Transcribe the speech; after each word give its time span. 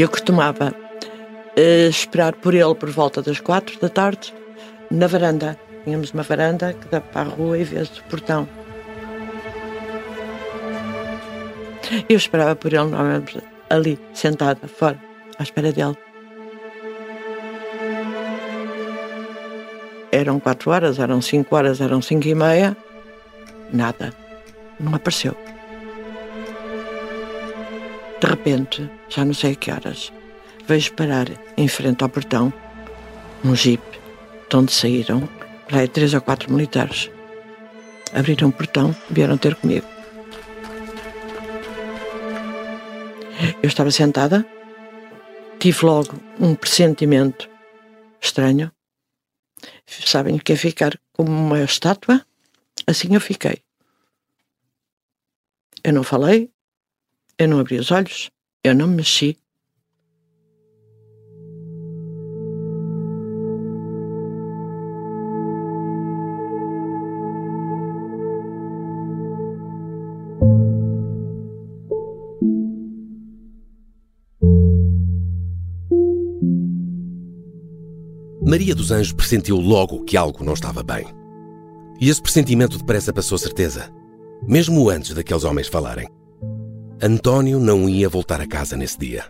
Eu 0.00 0.08
costumava 0.08 0.74
uh, 1.58 1.88
esperar 1.90 2.34
por 2.34 2.54
ele 2.54 2.74
por 2.74 2.88
volta 2.88 3.20
das 3.20 3.38
quatro 3.38 3.78
da 3.78 3.90
tarde 3.90 4.32
na 4.90 5.06
varanda. 5.06 5.58
Tínhamos 5.84 6.10
uma 6.12 6.22
varanda 6.22 6.72
que 6.72 6.88
dá 6.88 7.02
para 7.02 7.28
a 7.28 7.34
rua 7.34 7.58
e 7.58 7.64
vê-se 7.64 8.00
o 8.00 8.04
portão. 8.04 8.48
Eu 12.08 12.16
esperava 12.16 12.56
por 12.56 12.72
ele 12.72 12.96
ali, 13.68 13.98
sentada, 14.14 14.66
fora, 14.66 14.98
à 15.38 15.42
espera 15.42 15.70
dele. 15.70 15.98
Eram 20.10 20.40
quatro 20.40 20.70
horas, 20.70 20.98
eram 20.98 21.20
cinco 21.20 21.54
horas, 21.54 21.78
eram 21.78 22.00
cinco 22.00 22.26
e 22.26 22.34
meia. 22.34 22.74
Nada. 23.70 24.14
Não 24.80 24.94
apareceu. 24.94 25.36
De 28.20 28.26
repente, 28.26 28.90
já 29.08 29.24
não 29.24 29.32
sei 29.32 29.52
a 29.52 29.54
que 29.56 29.70
horas, 29.70 30.12
vejo 30.66 30.92
parar 30.92 31.26
em 31.56 31.66
frente 31.68 32.02
ao 32.02 32.08
portão 32.08 32.52
um 33.44 33.56
jeep 33.56 33.82
de 34.48 34.56
onde 34.56 34.72
saíram 34.72 35.28
lá 35.72 35.86
três 35.86 36.12
ou 36.12 36.20
quatro 36.20 36.52
militares. 36.52 37.10
Abriram 38.12 38.48
o 38.48 38.52
portão, 38.52 38.94
vieram 39.08 39.38
ter 39.38 39.54
comigo. 39.54 39.86
Eu 43.62 43.68
estava 43.68 43.90
sentada, 43.90 44.44
tive 45.58 45.86
logo 45.86 46.20
um 46.38 46.54
pressentimento 46.54 47.48
estranho. 48.20 48.70
Sabem 49.86 50.38
que 50.38 50.52
é 50.52 50.56
ficar 50.56 50.98
como 51.12 51.30
uma 51.30 51.62
estátua? 51.62 52.24
Assim 52.86 53.14
eu 53.14 53.20
fiquei. 53.20 53.62
Eu 55.82 55.92
não 55.92 56.02
falei, 56.02 56.50
eu 57.40 57.48
não 57.48 57.58
abri 57.58 57.78
os 57.78 57.90
olhos, 57.90 58.30
eu 58.62 58.74
não 58.74 58.86
me 58.86 58.96
mexi. 58.96 59.34
Maria 78.46 78.74
dos 78.74 78.90
Anjos 78.90 79.12
pressentiu 79.12 79.56
logo 79.56 80.04
que 80.04 80.16
algo 80.16 80.44
não 80.44 80.52
estava 80.52 80.82
bem. 80.82 81.06
E 81.98 82.10
esse 82.10 82.20
pressentimento 82.20 82.76
depressa 82.76 83.12
passou 83.12 83.38
certeza, 83.38 83.90
mesmo 84.46 84.90
antes 84.90 85.14
daqueles 85.14 85.44
homens 85.44 85.68
falarem. 85.68 86.19
António 87.02 87.58
não 87.58 87.88
ia 87.88 88.10
voltar 88.10 88.42
a 88.42 88.46
casa 88.46 88.76
nesse 88.76 88.98
dia. 88.98 89.24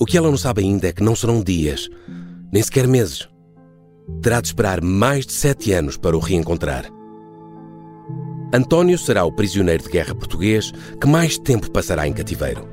O 0.00 0.04
que 0.04 0.18
ela 0.18 0.28
não 0.28 0.36
sabe 0.36 0.62
ainda 0.62 0.88
é 0.88 0.92
que 0.92 1.02
não 1.02 1.14
serão 1.14 1.40
dias, 1.40 1.88
nem 2.52 2.60
sequer 2.60 2.88
meses. 2.88 3.28
Terá 4.20 4.40
de 4.40 4.48
esperar 4.48 4.80
mais 4.82 5.24
de 5.24 5.32
sete 5.32 5.72
anos 5.72 5.96
para 5.96 6.16
o 6.16 6.20
reencontrar. 6.20 6.86
António 8.52 8.98
será 8.98 9.24
o 9.24 9.30
prisioneiro 9.30 9.84
de 9.84 9.90
guerra 9.90 10.12
português 10.12 10.72
que 11.00 11.06
mais 11.06 11.38
tempo 11.38 11.70
passará 11.70 12.08
em 12.08 12.12
cativeiro. 12.12 12.68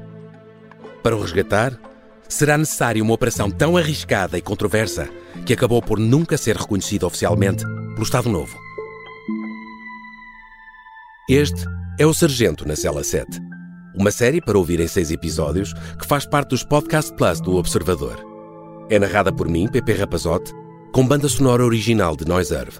Para 1.04 1.16
o 1.16 1.22
resgatar, 1.22 1.80
será 2.28 2.58
necessária 2.58 3.04
uma 3.04 3.14
operação 3.14 3.52
tão 3.52 3.78
arriscada 3.78 4.40
e 4.40 4.42
controversa 4.42 5.08
que 5.46 5.54
acabou 5.54 5.84
por 5.84 6.00
nunca 6.00 6.36
ser 6.36 6.58
reconhecida 6.58 7.06
oficialmente 7.06 7.64
pelo 7.64 8.04
Estado 8.04 8.28
Novo. 8.28 8.58
Este 11.30 11.64
é 12.00 12.08
o 12.08 12.14
Sargento 12.14 12.68
na 12.68 12.76
Cela 12.76 13.04
7, 13.04 13.53
uma 13.96 14.12
série 14.12 14.42
para 14.42 14.58
ouvir 14.58 14.80
em 14.80 14.88
seis 14.88 15.12
episódios 15.12 15.74
que 16.00 16.06
faz 16.06 16.26
parte 16.26 16.50
dos 16.50 16.64
Podcast 16.64 17.14
Plus 17.14 17.40
do 17.40 17.56
Observador. 17.56 18.18
É 18.90 19.00
narrada 19.00 19.31
por 19.31 19.48
mim, 19.48 19.68
Pepe 19.68 19.94
Rapazote, 19.94 20.52
com 20.92 21.08
banda 21.08 21.28
sonora 21.28 21.64
original 21.66 22.16
de 22.16 22.26
Noiserve. 22.26 22.80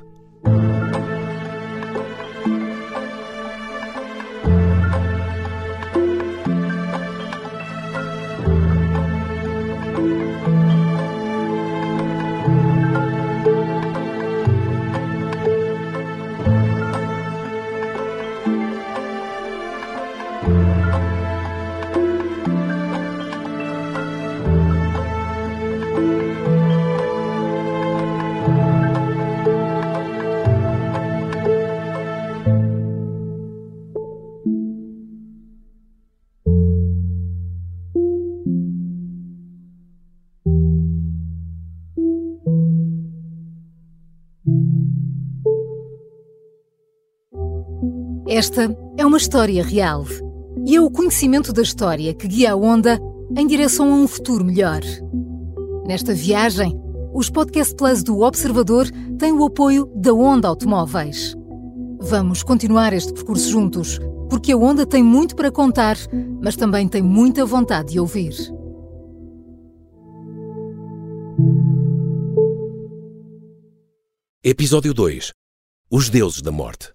Esta 48.44 48.78
é 48.98 49.06
uma 49.06 49.16
história 49.16 49.64
real 49.64 50.06
e 50.68 50.76
é 50.76 50.82
o 50.82 50.92
conhecimento 50.92 51.54
da 51.54 51.62
história 51.62 52.14
que 52.14 52.28
guia 52.28 52.52
a 52.52 52.56
Onda 52.58 53.00
em 53.38 53.48
direção 53.48 53.90
a 53.90 53.96
um 53.96 54.06
futuro 54.06 54.44
melhor. 54.44 54.82
Nesta 55.88 56.14
viagem, 56.14 56.78
os 57.14 57.30
Podcast 57.30 57.74
Plus 57.74 58.04
do 58.04 58.20
Observador 58.20 58.92
têm 59.18 59.32
o 59.32 59.46
apoio 59.46 59.90
da 59.96 60.14
Onda 60.14 60.50
Automóveis. 60.50 61.34
Vamos 62.02 62.44
continuar 62.44 62.92
este 62.92 63.14
percurso 63.14 63.50
juntos, 63.50 63.98
porque 64.30 64.52
a 64.52 64.58
Onda 64.58 64.86
tem 64.86 65.02
muito 65.02 65.38
para 65.38 65.50
contar, 65.50 65.96
mas 66.42 66.58
também 66.58 66.86
tem 66.86 67.02
muita 67.02 67.46
vontade 67.46 67.94
de 67.94 68.00
ouvir. 68.02 68.34
Episódio 74.44 74.94
2 74.94 75.32
Os 75.90 76.10
Deuses 76.10 76.42
da 76.42 76.52
Morte 76.52 76.94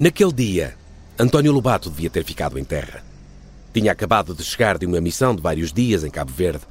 Naquele 0.00 0.32
dia, 0.32 0.74
António 1.18 1.52
Lobato 1.52 1.90
devia 1.90 2.08
ter 2.08 2.24
ficado 2.24 2.58
em 2.58 2.64
terra. 2.64 3.04
Tinha 3.74 3.92
acabado 3.92 4.34
de 4.34 4.42
chegar 4.42 4.78
de 4.78 4.86
uma 4.86 4.98
missão 4.98 5.36
de 5.36 5.42
vários 5.42 5.74
dias 5.74 6.04
em 6.04 6.10
Cabo 6.10 6.32
Verde. 6.32 6.62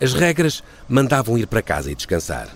As 0.00 0.14
regras 0.14 0.64
mandavam 0.88 1.36
ir 1.36 1.46
para 1.46 1.60
casa 1.60 1.92
e 1.92 1.94
descansar. 1.94 2.48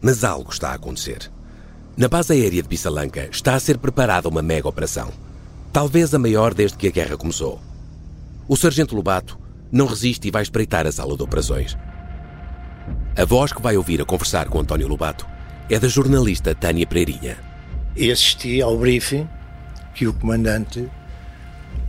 Mas 0.00 0.22
algo 0.22 0.52
está 0.52 0.70
a 0.70 0.74
acontecer. 0.74 1.28
Na 1.96 2.06
base 2.06 2.32
aérea 2.32 2.62
de 2.62 2.68
Bissalanca 2.68 3.28
está 3.28 3.56
a 3.56 3.60
ser 3.60 3.76
preparada 3.78 4.28
uma 4.28 4.40
mega 4.40 4.68
operação. 4.68 5.10
Talvez 5.72 6.14
a 6.14 6.18
maior 6.20 6.54
desde 6.54 6.78
que 6.78 6.86
a 6.86 6.92
guerra 6.92 7.16
começou. 7.16 7.60
O 8.46 8.56
sargento 8.56 8.94
Lobato 8.94 9.36
não 9.72 9.86
resiste 9.86 10.28
e 10.28 10.30
vai 10.30 10.42
espreitar 10.42 10.86
a 10.86 10.92
sala 10.92 11.16
de 11.16 11.24
operações. 11.24 11.76
A 13.16 13.24
voz 13.24 13.52
que 13.52 13.60
vai 13.60 13.76
ouvir 13.76 14.00
a 14.00 14.04
conversar 14.04 14.48
com 14.48 14.60
António 14.60 14.86
Lobato 14.86 15.26
é 15.70 15.78
da 15.78 15.88
jornalista 15.88 16.54
Tânia 16.54 16.86
Pereirinha. 16.86 17.36
E 17.96 18.10
assisti 18.10 18.60
ao 18.60 18.76
briefing 18.76 19.28
que 19.94 20.06
o 20.06 20.12
comandante 20.12 20.88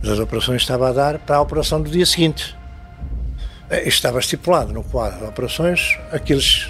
das 0.02 0.18
operações 0.18 0.62
estava 0.62 0.88
a 0.88 0.92
dar 0.92 1.18
para 1.18 1.36
a 1.36 1.40
operação 1.40 1.82
do 1.82 1.90
dia 1.90 2.06
seguinte. 2.06 2.56
Eh, 3.70 3.88
estava 3.88 4.18
estipulado 4.18 4.72
no 4.72 4.84
quadro 4.84 5.18
de 5.18 5.24
operações 5.24 5.98
aqueles 6.12 6.68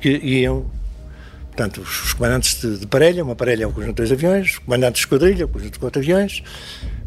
que 0.00 0.10
iam, 0.10 0.66
portanto, 1.46 1.80
os 1.80 2.12
comandantes 2.12 2.60
de, 2.60 2.78
de 2.78 2.86
parelha, 2.86 3.24
uma 3.24 3.34
parelha 3.34 3.64
é 3.64 3.66
o 3.66 3.72
conjunto 3.72 4.02
de 4.02 4.08
dois 4.08 4.12
aviões, 4.12 4.50
os 4.50 4.58
comandantes 4.58 5.00
de 5.00 5.06
esquadrilha, 5.06 5.46
o 5.46 5.48
conjunto 5.48 5.72
de 5.72 5.78
quatro 5.78 6.02
aviões, 6.02 6.42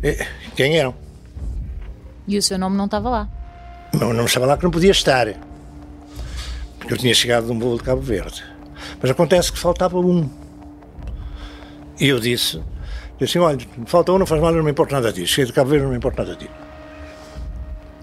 eh, 0.02 0.26
quem 0.56 0.78
eram. 0.78 0.96
E 2.28 2.38
o 2.38 2.42
seu 2.42 2.58
nome 2.58 2.76
não 2.76 2.86
estava 2.86 3.10
lá? 3.10 3.30
Não, 3.94 4.14
não 4.14 4.26
estava 4.26 4.46
lá 4.46 4.58
que 4.58 4.64
não 4.64 4.72
podia 4.72 4.92
estar, 4.92 5.28
porque 6.80 6.94
eu 6.94 6.98
tinha 6.98 7.14
chegado 7.14 7.46
de 7.46 7.52
um 7.52 7.60
voo 7.60 7.78
de 7.78 7.84
Cabo 7.84 8.02
Verde. 8.02 8.57
Mas 9.02 9.12
acontece 9.12 9.52
que 9.52 9.60
faltava 9.60 9.98
um. 10.00 10.30
E 12.00 12.08
eu 12.08 12.20
disse, 12.20 12.62
disse 13.20 13.38
assim, 13.38 13.40
olha, 13.40 13.60
falta 13.86 14.12
um, 14.12 14.20
não 14.20 14.26
faz 14.26 14.42
mal, 14.42 14.52
não 14.54 14.64
me 14.64 14.72
importa 14.72 14.96
nada 14.96 15.12
disso. 15.12 15.34
Cheguei 15.34 15.46
de 15.48 15.54
Cabo 15.54 15.70
Verde, 15.70 15.84
não 15.86 15.92
me 15.92 15.98
importa 15.98 16.24
nada 16.24 16.36
disso. 16.36 16.52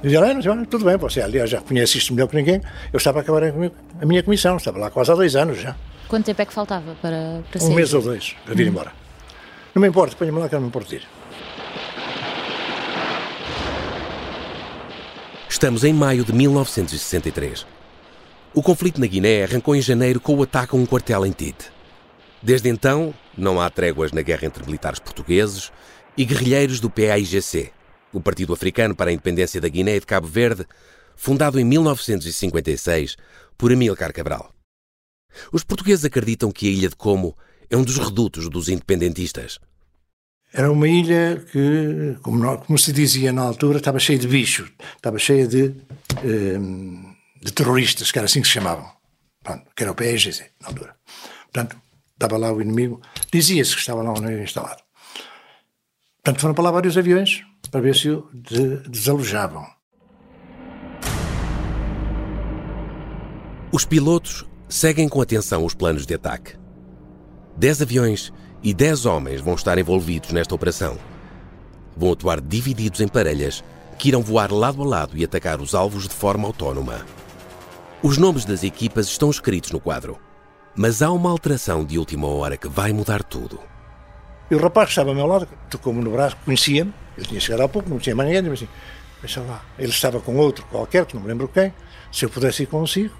Dizia, 0.02 0.20
olha, 0.20 0.50
olha, 0.50 0.66
tudo 0.66 0.84
bem, 0.84 0.96
você 0.98 1.22
aliás 1.22 1.48
já 1.48 1.60
conhece 1.60 1.96
isto 1.98 2.12
melhor 2.12 2.28
que 2.28 2.36
ninguém. 2.36 2.60
Eu 2.92 2.98
estava 2.98 3.20
a 3.20 3.22
acabar 3.22 3.42
a 3.44 4.04
minha 4.06 4.22
comissão, 4.22 4.56
estava 4.56 4.78
lá 4.78 4.90
quase 4.90 5.10
há 5.10 5.14
dois 5.14 5.34
anos 5.34 5.58
já. 5.60 5.74
Quanto 6.08 6.26
tempo 6.26 6.42
é 6.42 6.44
que 6.44 6.52
faltava 6.52 6.94
para, 7.00 7.40
para 7.50 7.62
Um 7.62 7.66
sair? 7.66 7.74
mês 7.74 7.94
ou 7.94 8.02
dois, 8.02 8.36
para 8.44 8.54
vir 8.54 8.66
embora. 8.66 8.92
Não 9.74 9.80
me 9.80 9.88
importa, 9.88 10.14
ponha-me 10.16 10.38
lá 10.38 10.48
que 10.48 10.54
eu 10.54 10.58
não 10.58 10.64
me 10.64 10.68
importo 10.68 10.90
de 10.90 10.96
ir. 10.96 11.02
Estamos 15.48 15.84
em 15.84 15.92
maio 15.92 16.24
de 16.24 16.32
1963. 16.32 17.66
O 18.56 18.62
conflito 18.62 19.00
na 19.00 19.08
Guiné 19.08 19.42
arrancou 19.42 19.74
em 19.74 19.82
janeiro 19.82 20.20
com 20.20 20.36
o 20.36 20.42
ataque 20.44 20.76
a 20.76 20.78
um 20.78 20.86
quartel 20.86 21.26
em 21.26 21.32
Tite. 21.32 21.72
Desde 22.40 22.68
então, 22.68 23.12
não 23.36 23.60
há 23.60 23.68
tréguas 23.68 24.12
na 24.12 24.22
guerra 24.22 24.46
entre 24.46 24.64
militares 24.64 25.00
portugueses 25.00 25.72
e 26.16 26.24
guerrilheiros 26.24 26.78
do 26.78 26.88
PAIGC, 26.88 27.72
o 28.12 28.20
Partido 28.20 28.52
Africano 28.52 28.94
para 28.94 29.10
a 29.10 29.12
Independência 29.12 29.60
da 29.60 29.68
Guiné 29.68 29.96
e 29.96 30.00
de 30.00 30.06
Cabo 30.06 30.28
Verde, 30.28 30.64
fundado 31.16 31.58
em 31.58 31.64
1956 31.64 33.16
por 33.58 33.72
Amílcar 33.72 34.12
Cabral. 34.12 34.52
Os 35.50 35.64
portugueses 35.64 36.04
acreditam 36.04 36.52
que 36.52 36.68
a 36.68 36.70
Ilha 36.70 36.88
de 36.88 36.94
Como 36.94 37.36
é 37.68 37.76
um 37.76 37.82
dos 37.82 37.98
redutos 37.98 38.48
dos 38.48 38.68
independentistas. 38.68 39.58
Era 40.52 40.70
uma 40.70 40.86
ilha 40.86 41.44
que, 41.50 42.16
como, 42.22 42.58
como 42.58 42.78
se 42.78 42.92
dizia 42.92 43.32
na 43.32 43.42
altura, 43.42 43.78
estava 43.78 43.98
cheia 43.98 44.16
de 44.16 44.28
bichos, 44.28 44.70
estava 44.96 45.18
cheia 45.18 45.48
de, 45.48 45.74
ehm, 46.22 47.03
de 47.44 47.52
terroristas, 47.52 48.10
que 48.10 48.18
era 48.18 48.24
assim 48.24 48.40
que 48.40 48.46
se 48.46 48.54
chamavam, 48.54 48.90
Pronto, 49.42 49.70
que 49.76 49.82
era 49.82 49.92
o 49.92 49.94
PSGC 49.94 50.50
na 50.62 50.68
altura. 50.68 50.96
Portanto, 51.52 51.76
estava 52.14 52.38
lá 52.38 52.50
o 52.50 52.62
inimigo, 52.62 53.02
dizia-se 53.30 53.74
que 53.74 53.80
estava 53.80 54.02
lá 54.02 54.14
o 54.14 54.16
inimigo 54.16 54.42
instalado. 54.42 54.82
Portanto, 56.22 56.40
foram 56.40 56.54
para 56.54 56.64
lá 56.64 56.70
vários 56.70 56.96
aviões 56.96 57.42
para 57.70 57.82
ver 57.82 57.94
se 57.94 58.08
o 58.08 58.30
de, 58.32 58.78
desalojavam. 58.88 59.66
Os 63.70 63.84
pilotos 63.84 64.46
seguem 64.66 65.06
com 65.06 65.20
atenção 65.20 65.66
os 65.66 65.74
planos 65.74 66.06
de 66.06 66.14
ataque. 66.14 66.56
Dez 67.58 67.82
aviões 67.82 68.32
e 68.62 68.72
dez 68.72 69.04
homens 69.04 69.42
vão 69.42 69.54
estar 69.54 69.76
envolvidos 69.76 70.32
nesta 70.32 70.54
operação. 70.54 70.96
Vão 71.94 72.12
atuar 72.12 72.40
divididos 72.40 73.02
em 73.02 73.08
parelhas 73.08 73.62
que 73.98 74.08
irão 74.08 74.22
voar 74.22 74.50
lado 74.50 74.82
a 74.82 74.86
lado 74.86 75.18
e 75.18 75.24
atacar 75.24 75.60
os 75.60 75.74
alvos 75.74 76.08
de 76.08 76.14
forma 76.14 76.46
autónoma. 76.46 77.04
Os 78.06 78.18
nomes 78.18 78.44
das 78.44 78.62
equipas 78.62 79.06
estão 79.06 79.30
escritos 79.30 79.70
no 79.70 79.80
quadro, 79.80 80.18
mas 80.76 81.00
há 81.00 81.10
uma 81.10 81.30
alteração 81.30 81.82
de 81.82 81.98
última 81.98 82.26
hora 82.26 82.54
que 82.54 82.68
vai 82.68 82.92
mudar 82.92 83.22
tudo. 83.22 83.58
E 84.50 84.54
o 84.54 84.58
rapaz 84.58 84.88
que 84.88 84.90
estava 84.90 85.08
ao 85.08 85.14
meu 85.14 85.24
lado 85.24 85.48
tocou-me 85.70 86.04
no 86.04 86.10
braço, 86.10 86.36
conhecia-me, 86.44 86.92
eu 87.16 87.24
tinha 87.24 87.40
chegado 87.40 87.62
há 87.62 87.68
pouco, 87.68 87.88
não 87.88 87.98
tinha 87.98 88.14
mais 88.14 88.28
ninguém, 88.28 88.42
disse 88.42 88.64
assim, 88.64 88.72
deixa 89.22 89.40
lá. 89.40 89.64
Ele 89.78 89.88
estava 89.88 90.20
com 90.20 90.36
outro 90.36 90.66
qualquer, 90.66 91.06
que 91.06 91.14
não 91.14 91.22
me 91.22 91.28
lembro 91.28 91.48
quem, 91.48 91.72
se 92.12 92.26
eu 92.26 92.28
pudesse 92.28 92.64
ir 92.64 92.66
consigo. 92.66 93.14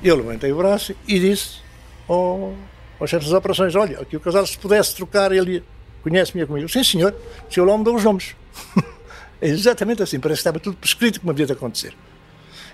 Eu 0.00 0.14
levantei 0.14 0.52
o 0.52 0.56
braço 0.56 0.94
e 1.08 1.18
disse 1.18 1.58
ao, 2.06 2.54
ao 3.00 3.06
chefe 3.08 3.24
das 3.24 3.34
operações, 3.34 3.74
olha, 3.74 3.98
aqui 3.98 4.16
o 4.16 4.20
casal 4.20 4.46
se 4.46 4.56
pudesse 4.56 4.94
trocar, 4.94 5.32
ele 5.32 5.64
conhece-me 6.00 6.46
comigo. 6.46 6.68
Sim, 6.68 6.84
senhor, 6.84 7.12
o 7.48 7.52
senhor 7.52 7.66
lá 7.66 7.76
me 7.76 7.82
deu 7.82 7.96
os 7.96 8.04
nomes. 8.04 8.36
é 9.42 9.48
exatamente 9.48 10.00
assim, 10.00 10.20
parece 10.20 10.38
que 10.38 10.42
estava 10.42 10.60
tudo 10.60 10.76
prescrito 10.76 11.18
como 11.18 11.32
havia 11.32 11.46
de 11.46 11.54
acontecer. 11.54 11.92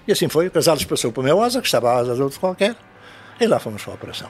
E 0.06 0.12
assim 0.12 0.28
foi, 0.28 0.46
o 0.46 0.50
casal 0.50 0.76
passou 0.88 1.10
para 1.10 1.20
o 1.20 1.24
meu 1.24 1.42
asa, 1.42 1.60
que 1.60 1.66
estava 1.66 1.90
a 1.90 1.96
asa 1.96 2.14
de 2.14 2.22
outro 2.22 2.38
qualquer, 2.38 2.76
e 3.40 3.46
lá 3.46 3.58
fomos 3.58 3.82
para 3.82 3.92
a 3.92 3.96
operação. 3.96 4.28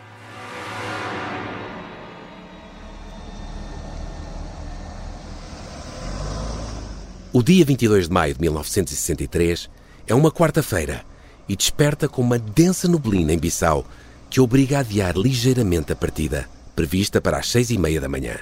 O 7.33 7.43
dia 7.43 7.65
22 7.67 8.09
de 8.09 8.15
maio 8.15 8.33
de 8.33 8.41
1963 8.41 9.69
é 10.07 10.15
uma 10.15 10.33
quarta-feira 10.33 11.05
e 11.47 11.55
desperta 11.55 12.09
com 12.09 12.23
uma 12.23 12.39
densa 12.39 12.89
neblina 12.89 13.35
em 13.35 13.39
Bissau 13.39 13.87
que 14.31 14.41
obriga 14.41 14.79
a 14.79 14.81
adiar 14.81 15.17
ligeiramente 15.17 15.93
a 15.93 15.97
partida, 15.97 16.49
prevista 16.75 17.21
para 17.21 17.37
as 17.37 17.51
seis 17.51 17.69
e 17.69 17.77
meia 17.77 18.01
da 18.01 18.09
manhã. 18.09 18.37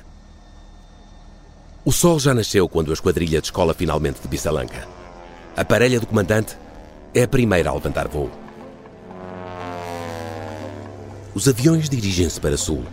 O 1.84 1.90
sol 1.90 2.20
já 2.20 2.32
nasceu 2.32 2.68
quando 2.68 2.90
a 2.90 2.94
esquadrilha 2.94 3.40
descola 3.40 3.74
finalmente 3.74 4.22
de 4.22 4.28
Bissalanca. 4.28 4.86
A 5.56 5.64
parelha 5.64 5.98
do 5.98 6.06
comandante 6.06 6.56
é 7.14 7.22
a 7.22 7.28
primeira 7.28 7.70
a 7.70 7.74
levantar 7.74 8.08
voo. 8.08 8.30
Os 11.32 11.48
aviões 11.48 11.88
dirigem-se 11.88 12.40
para 12.40 12.56
sul. 12.56 12.84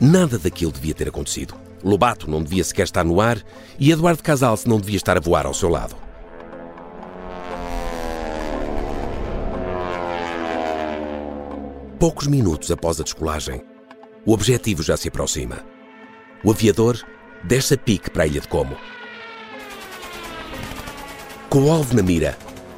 Nada 0.00 0.38
daquilo 0.38 0.72
devia 0.72 0.94
ter 0.94 1.08
acontecido. 1.08 1.54
Lobato 1.82 2.28
não 2.28 2.42
devia 2.42 2.64
sequer 2.64 2.84
estar 2.84 3.04
no 3.04 3.20
ar 3.20 3.40
e 3.78 3.92
Eduardo 3.92 4.22
Casalce 4.22 4.68
não 4.68 4.80
devia 4.80 4.96
estar 4.96 5.16
a 5.16 5.20
voar 5.20 5.46
ao 5.46 5.54
seu 5.54 5.68
lado. 5.68 5.96
Poucos 11.98 12.26
minutos 12.26 12.70
após 12.70 13.00
a 13.00 13.04
descolagem, 13.04 13.62
o 14.24 14.32
objetivo 14.32 14.82
já 14.82 14.96
se 14.96 15.08
aproxima. 15.08 15.64
O 16.44 16.50
aviador 16.50 17.00
desce 17.42 17.74
a 17.74 17.78
pique 17.78 18.10
para 18.10 18.24
a 18.24 18.26
ilha 18.26 18.40
de 18.40 18.48
Como. 18.48 18.76
Com 21.48 21.64
o 21.64 21.72
alvo 21.72 21.94
na 21.94 22.02
mira, 22.02 22.36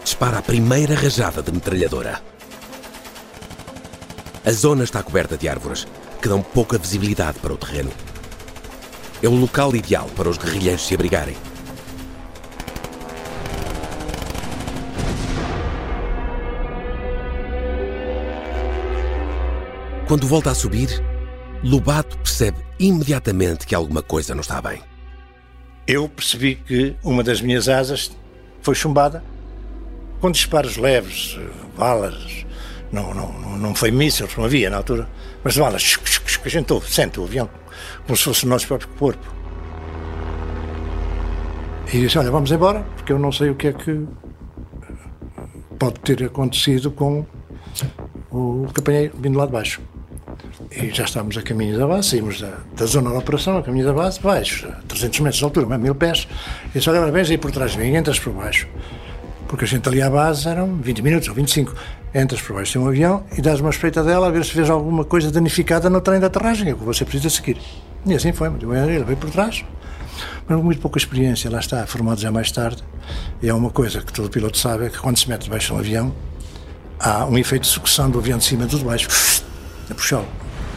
dispara 0.09 0.39
a 0.39 0.43
primeira 0.43 0.95
rajada 0.95 1.43
de 1.43 1.53
metralhadora. 1.53 2.23
A 4.43 4.51
zona 4.51 4.83
está 4.83 5.03
coberta 5.03 5.37
de 5.37 5.47
árvores, 5.47 5.87
que 6.23 6.29
dão 6.31 6.41
pouca 6.41 6.79
visibilidade 6.79 7.39
para 7.41 7.53
o 7.53 7.59
terreno. 7.59 7.91
É 9.23 9.29
o 9.29 9.35
local 9.35 9.77
ideal 9.77 10.09
para 10.17 10.31
os 10.31 10.39
guerrilheiros 10.39 10.87
se 10.87 10.95
abrigarem. 10.95 11.37
Quando 20.07 20.27
volta 20.27 20.53
a 20.53 20.55
subir, 20.55 21.05
Lobato 21.63 22.17
percebe 22.17 22.65
imediatamente 22.79 23.67
que 23.67 23.75
alguma 23.75 24.03
coisa 24.03 24.35
não 24.35 24.41
está 24.41 24.63
bem. 24.63 24.81
Eu 25.87 26.09
percebi 26.09 26.55
que 26.55 26.97
uma 27.05 27.23
das 27.23 27.43
minhas 27.43 27.69
asas 27.69 28.11
foi 28.63 28.75
chumbada 28.75 29.23
com 30.21 30.31
disparos 30.31 30.77
leves, 30.77 31.39
balas, 31.77 32.45
não, 32.91 33.15
não, 33.15 33.59
não 33.59 33.75
foi 33.75 33.91
mísseis, 33.91 34.37
não 34.37 34.45
havia 34.45 34.71
na 34.71 34.79
altura, 34.79 35.09
mas 35.45 35.57
balas 35.57 35.97
que 35.97 36.49
a 36.49 36.51
gente 36.51 36.73
ouve, 36.73 36.91
sente 36.93 37.21
o 37.21 37.25
avião, 37.25 37.49
como 38.07 38.17
se 38.17 38.25
fosse 38.25 38.45
o 38.45 38.49
nosso 38.49 38.67
próprio 38.67 38.89
corpo. 38.99 39.39
E 41.93 42.01
disse: 42.01 42.19
Olha, 42.19 42.31
vamos 42.31 42.51
embora, 42.51 42.85
porque 42.97 43.13
eu 43.13 43.19
não 43.19 43.33
sei 43.33 43.51
o 43.51 43.55
que 43.55 43.69
é 43.69 43.73
que 43.73 44.07
pode 45.79 46.01
ter 46.01 46.25
acontecido 46.25 46.91
com 46.91 47.25
o 48.31 48.67
apanhei 48.77 49.11
vindo 49.15 49.39
lá 49.39 49.47
de 49.47 49.53
baixo. 49.53 49.81
E 50.71 50.91
já 50.91 51.05
estávamos 51.05 51.37
a 51.39 51.43
caminho 51.43 51.79
da 51.79 51.87
base, 51.87 52.11
saímos 52.11 52.41
da, 52.41 52.59
da 52.77 52.85
zona 52.85 53.11
de 53.11 53.17
operação, 53.17 53.57
a 53.57 53.63
caminho 53.63 53.87
da 53.87 53.93
base, 53.93 54.21
baixo, 54.21 54.69
a 54.69 54.83
300 54.87 55.21
metros 55.21 55.39
de 55.39 55.45
altura, 55.45 55.67
mais 55.67 55.81
mil 55.81 55.95
pés. 55.95 56.29
E 56.67 56.79
disse: 56.79 56.91
Olha, 56.91 57.11
vens 57.11 57.31
aí 57.31 57.39
por 57.39 57.51
trás 57.51 57.73
de 57.73 57.79
mim, 57.79 57.95
entras 57.95 58.19
por 58.19 58.33
baixo. 58.33 58.69
Porque 59.49 59.65
a 59.65 59.69
gente 59.69 59.89
ali 59.89 60.03
à 60.03 60.11
base 60.11 60.47
eram 60.47 60.77
20 60.77 61.03
minutos 61.03 61.29
ou 61.29 61.35
25. 61.35 61.75
Entras 62.15 62.41
por 62.41 62.55
baixo 62.55 62.73
de 62.73 62.79
um 62.79 62.87
avião 62.87 63.25
e 63.37 63.43
dás 63.43 63.61
uma 63.61 63.71
espreita 63.71 64.05
dela 64.05 64.29
a 64.29 64.31
ver 64.31 64.45
se 64.45 64.55
vês 64.55 64.71
alguma 64.71 65.05
coisa 65.05 65.31
danificada 65.31 65.91
no 65.91 66.01
trem 66.01 66.21
de 66.21 66.27
aterragem, 66.27 66.71
é 66.71 66.75
o 66.75 66.77
que 66.77 66.85
você 66.85 67.05
precisa 67.05 67.29
seguir. 67.29 67.59
E 68.07 68.15
assim 68.15 68.33
foi, 68.33 68.49
ele 68.49 69.05
veio 69.05 69.17
por 69.17 69.31
trás, 69.31 69.65
mas 70.47 70.57
com 70.57 70.63
muito 70.63 70.81
pouca 70.81 70.99
experiência, 70.99 71.51
lá 71.51 71.61
está, 71.61 71.87
formado 71.87 72.21
já 72.21 72.31
mais 72.31 72.51
tarde. 72.51 72.83
E 73.43 73.49
é 73.49 73.55
uma 73.55 73.71
coisa 73.71 74.01
que 74.01 74.13
todo 74.13 74.31
piloto 74.31 74.57
sabe, 74.57 74.87
é 74.87 74.89
que 74.89 74.99
quando 74.99 75.19
se 75.19 75.29
mete 75.29 75.45
debaixo 75.45 75.69
de 75.69 75.73
um 75.75 75.79
avião, 75.79 76.15
há 76.99 77.27
um 77.27 77.37
efeito 77.37 77.63
de 77.63 77.69
sucção 77.69 78.11
do 78.11 78.19
avião 78.19 78.39
de 78.39 78.45
cima 78.45 78.67
do 78.67 78.79
de 78.79 78.85
baixo, 78.85 79.09
a 79.91 79.95
puxá-lo. 79.95 80.29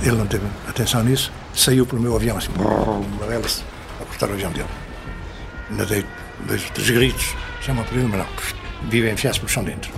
Ele 0.01 0.15
não 0.15 0.25
teve 0.25 0.45
atenção 0.67 1.03
nisso, 1.03 1.31
saiu 1.53 1.85
para 1.85 1.97
o 1.97 2.01
meu 2.01 2.15
avião 2.15 2.37
assim, 2.37 2.49
a 2.57 4.05
cortar 4.05 4.29
o 4.29 4.33
avião 4.33 4.51
dele. 4.51 4.67
Ainda 5.69 5.85
dei 5.85 6.05
dois, 6.47 6.69
três 6.71 6.89
gritos, 6.89 7.35
chama 7.61 7.83
por 7.83 7.97
ele, 7.97 8.07
mas 8.07 8.19
não 8.19 8.60
vive 8.89 9.11
enfiar-se 9.11 9.39
por 9.39 9.49
chão 9.49 9.63
dentro. 9.63 9.91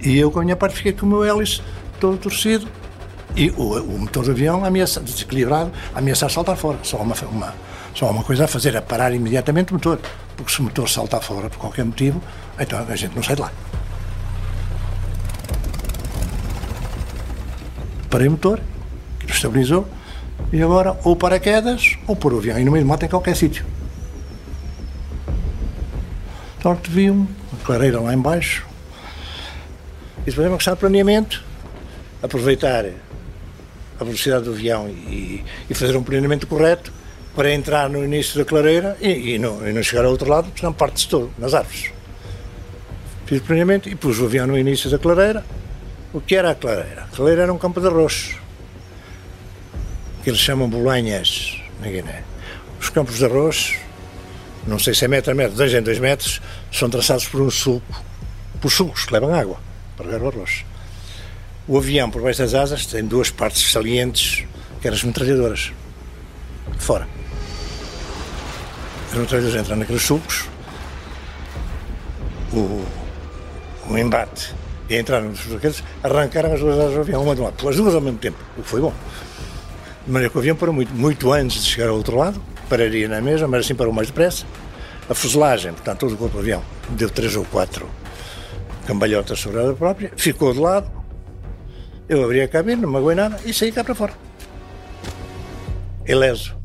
E 0.00 0.18
eu, 0.18 0.30
com 0.30 0.40
a 0.40 0.44
minha 0.44 0.56
parte, 0.56 0.74
fiquei 0.74 0.92
com 0.92 1.06
o 1.06 1.08
meu 1.08 1.24
hélice 1.24 1.62
todo 2.00 2.16
torcido 2.18 2.66
e 3.36 3.50
o, 3.50 3.80
o 3.80 3.98
motor 3.98 4.24
do 4.24 4.32
avião 4.32 4.64
ameaça, 4.64 5.00
desequilibrado, 5.00 5.70
ameaçar 5.94 6.30
saltar 6.30 6.56
fora. 6.56 6.78
Só 6.82 6.98
uma, 6.98 7.14
uma, 7.30 7.54
só 7.94 8.10
uma 8.10 8.24
coisa 8.24 8.44
a 8.44 8.48
fazer, 8.48 8.74
é 8.74 8.80
parar 8.80 9.12
imediatamente 9.12 9.70
o 9.70 9.74
motor. 9.74 10.00
Porque 10.36 10.52
se 10.52 10.60
o 10.60 10.64
motor 10.64 10.88
saltar 10.88 11.22
fora 11.22 11.48
por 11.48 11.58
qualquer 11.58 11.84
motivo, 11.84 12.20
então 12.58 12.84
a 12.86 12.96
gente 12.96 13.14
não 13.14 13.22
sai 13.22 13.36
de 13.36 13.42
lá. 13.42 13.52
Parei 18.10 18.28
o 18.28 18.32
motor, 18.32 18.60
estabilizou, 19.26 19.88
e 20.52 20.62
agora 20.62 20.98
ou 21.04 21.16
paraquedas 21.16 21.96
ou 22.06 22.14
pôr 22.14 22.34
o 22.34 22.38
avião 22.38 22.58
e 22.58 22.64
no 22.64 22.72
meio 22.72 22.84
do 22.84 22.88
mato 22.88 23.06
em 23.06 23.08
qualquer 23.08 23.34
sítio. 23.34 23.64
Norte 26.64 26.88
viu 26.88 27.12
uma 27.12 27.64
clareira 27.64 28.00
lá 28.00 28.14
embaixo. 28.14 28.64
E 30.18 30.26
depois 30.26 30.46
é 30.46 30.48
uma 30.48 30.56
questão 30.56 30.74
de 30.74 30.80
planeamento, 30.80 31.42
aproveitar 32.22 32.84
a 33.98 34.04
velocidade 34.04 34.44
do 34.44 34.52
avião 34.52 34.88
e, 34.88 35.44
e, 35.68 35.74
fazer 35.74 35.96
um 35.96 36.04
planeamento 36.04 36.46
correto 36.46 36.92
para 37.34 37.52
entrar 37.52 37.88
no 37.88 38.04
início 38.04 38.38
da 38.38 38.44
clareira 38.44 38.96
e, 39.00 39.34
e, 39.34 39.38
não, 39.38 39.66
e 39.66 39.72
não, 39.72 39.82
chegar 39.82 40.04
ao 40.04 40.12
outro 40.12 40.28
lado, 40.28 40.44
porque 40.44 40.60
senão 40.60 40.72
parte-se 40.72 41.08
todo, 41.08 41.32
nas 41.36 41.52
árvores. 41.52 41.90
Fiz 43.26 43.40
o 43.40 43.42
planeamento 43.42 43.88
e 43.88 43.96
pus 43.96 44.20
o 44.20 44.26
avião 44.26 44.46
no 44.46 44.56
início 44.56 44.88
da 44.88 44.98
clareira. 44.98 45.44
O 46.12 46.20
que 46.20 46.36
era 46.36 46.50
a 46.50 46.54
clareira? 46.54 47.02
A 47.02 47.16
clareira 47.16 47.42
era 47.42 47.52
um 47.52 47.58
campo 47.58 47.80
de 47.80 47.88
arroz, 47.88 48.36
que 50.22 50.30
eles 50.30 50.40
chamam 50.40 50.68
bolanhas 50.68 51.60
na 51.80 51.88
Guiné. 51.88 52.22
Os 52.80 52.88
campos 52.90 53.18
de 53.18 53.24
arroz 53.24 53.78
não 54.66 54.78
sei 54.78 54.94
se 54.94 55.04
é 55.04 55.08
metro 55.08 55.32
a 55.32 55.34
metro, 55.34 55.56
dois 55.56 55.72
em 55.74 55.82
dois 55.82 55.98
metros, 55.98 56.40
são 56.70 56.88
traçados 56.88 57.26
por 57.26 57.40
um 57.40 57.50
sulco, 57.50 58.02
por 58.60 58.70
sulcos 58.70 59.04
que 59.04 59.12
levam 59.12 59.34
água 59.34 59.58
para 59.96 60.06
regar 60.06 60.22
o 60.22 60.28
arroz. 60.28 60.64
O 61.66 61.78
avião, 61.78 62.10
por 62.10 62.22
baixo 62.22 62.40
das 62.40 62.54
asas, 62.54 62.86
tem 62.86 63.04
duas 63.04 63.30
partes 63.30 63.70
salientes, 63.70 64.44
que 64.80 64.86
eram 64.86 64.96
as 64.96 65.04
metralhadoras. 65.04 65.72
Fora. 66.78 67.08
As 69.10 69.18
metralhadoras 69.18 69.60
entram 69.60 69.76
naqueles 69.76 70.02
sulcos, 70.02 70.44
o, 72.52 72.84
o 73.88 73.98
embate 73.98 74.54
e 74.88 74.98
entraram 74.98 75.30
nos 75.30 75.54
aqueles, 75.54 75.82
arrancaram 76.02 76.52
as 76.52 76.60
duas 76.60 76.78
asas 76.78 76.94
do 76.94 77.00
avião, 77.00 77.22
uma 77.22 77.34
de 77.34 77.40
um 77.40 77.44
lado, 77.44 77.68
as 77.68 77.76
duas 77.76 77.94
ao 77.94 78.00
mesmo 78.00 78.18
tempo, 78.18 78.38
o 78.58 78.62
que 78.62 78.68
foi 78.68 78.80
bom. 78.80 78.92
De 80.04 80.12
maneira 80.12 80.30
que 80.30 80.36
o 80.36 80.40
avião 80.40 80.56
parou 80.56 80.74
muito, 80.74 80.92
muito 80.92 81.32
antes 81.32 81.64
de 81.64 81.70
chegar 81.70 81.88
ao 81.88 81.96
outro 81.96 82.16
lado, 82.16 82.42
pararia 82.72 83.06
na 83.06 83.20
mesma, 83.20 83.46
mas 83.46 83.66
assim 83.66 83.74
parou 83.74 83.92
mais 83.92 84.08
depressa. 84.08 84.46
A 85.06 85.12
fuselagem, 85.12 85.74
portanto, 85.74 86.00
todo 86.00 86.14
o 86.14 86.16
corpo 86.16 86.36
do 86.36 86.40
avião, 86.40 86.62
deu 86.88 87.10
três 87.10 87.36
ou 87.36 87.44
quatro 87.44 87.86
cambalhotas 88.86 89.38
sobre 89.40 89.60
ela 89.60 89.74
própria, 89.74 90.10
ficou 90.16 90.54
de 90.54 90.58
lado. 90.58 90.90
Eu 92.08 92.24
abri 92.24 92.40
a 92.40 92.48
cabine, 92.48 92.80
não 92.80 92.90
me 92.90 93.14
nada 93.14 93.38
e 93.44 93.52
saí 93.52 93.70
cá 93.70 93.84
para 93.84 93.94
fora. 93.94 94.14
Ileso. 96.06 96.56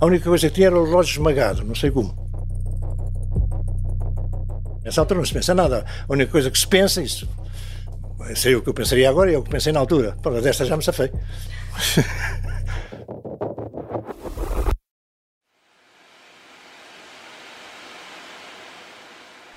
A 0.00 0.06
única 0.06 0.24
coisa 0.24 0.48
que 0.48 0.54
tinha 0.56 0.66
era 0.66 0.76
o 0.76 0.84
relógio 0.84 1.12
esmagado, 1.12 1.64
não 1.64 1.76
sei 1.76 1.92
como. 1.92 2.12
Nessa 4.84 5.02
altura 5.02 5.18
não 5.18 5.26
se 5.26 5.32
pensa 5.32 5.54
nada. 5.54 5.84
A 6.08 6.12
única 6.12 6.32
coisa 6.32 6.50
que 6.50 6.58
se 6.58 6.66
pensa, 6.66 7.00
isso 7.00 7.28
sei 8.34 8.54
o 8.54 8.62
que 8.62 8.68
eu 8.68 8.74
pensaria 8.74 9.08
agora 9.08 9.30
e 9.30 9.34
é 9.34 9.38
o 9.38 9.42
que 9.42 9.50
pensei 9.50 9.72
na 9.72 9.80
altura. 9.80 10.16
Para 10.22 10.40
desta 10.40 10.64
já 10.64 10.76
me 10.76 10.82
safei. 10.82 11.10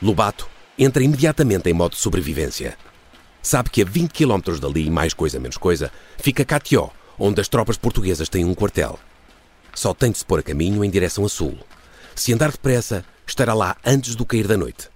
Lobato 0.02 0.50
entra 0.78 1.04
imediatamente 1.04 1.70
em 1.70 1.74
modo 1.74 1.92
de 1.92 2.00
sobrevivência. 2.00 2.76
Sabe 3.42 3.70
que 3.70 3.82
a 3.84 3.86
20 3.86 4.12
km 4.12 4.60
dali, 4.60 4.90
mais 4.90 5.14
coisa 5.14 5.40
menos 5.40 5.58
coisa, 5.58 5.92
fica 6.18 6.44
Catió, 6.44 6.90
onde 7.20 7.40
as 7.40 7.48
tropas 7.48 7.78
portuguesas 7.78 8.28
têm 8.28 8.44
um 8.44 8.56
quartel. 8.56 9.00
Só 9.76 9.94
tem 9.94 10.12
de 10.12 10.18
se 10.18 10.26
pôr 10.26 10.40
a 10.40 10.44
caminho 10.44 10.84
em 10.84 10.90
direção 10.90 11.24
a 11.26 11.30
sul. 11.30 11.58
Se 12.16 12.34
andar 12.34 12.52
depressa, 12.52 13.06
estará 13.26 13.54
lá 13.54 13.78
antes 13.86 14.16
do 14.16 14.26
cair 14.26 14.48
da 14.48 14.58
noite. 14.58 14.90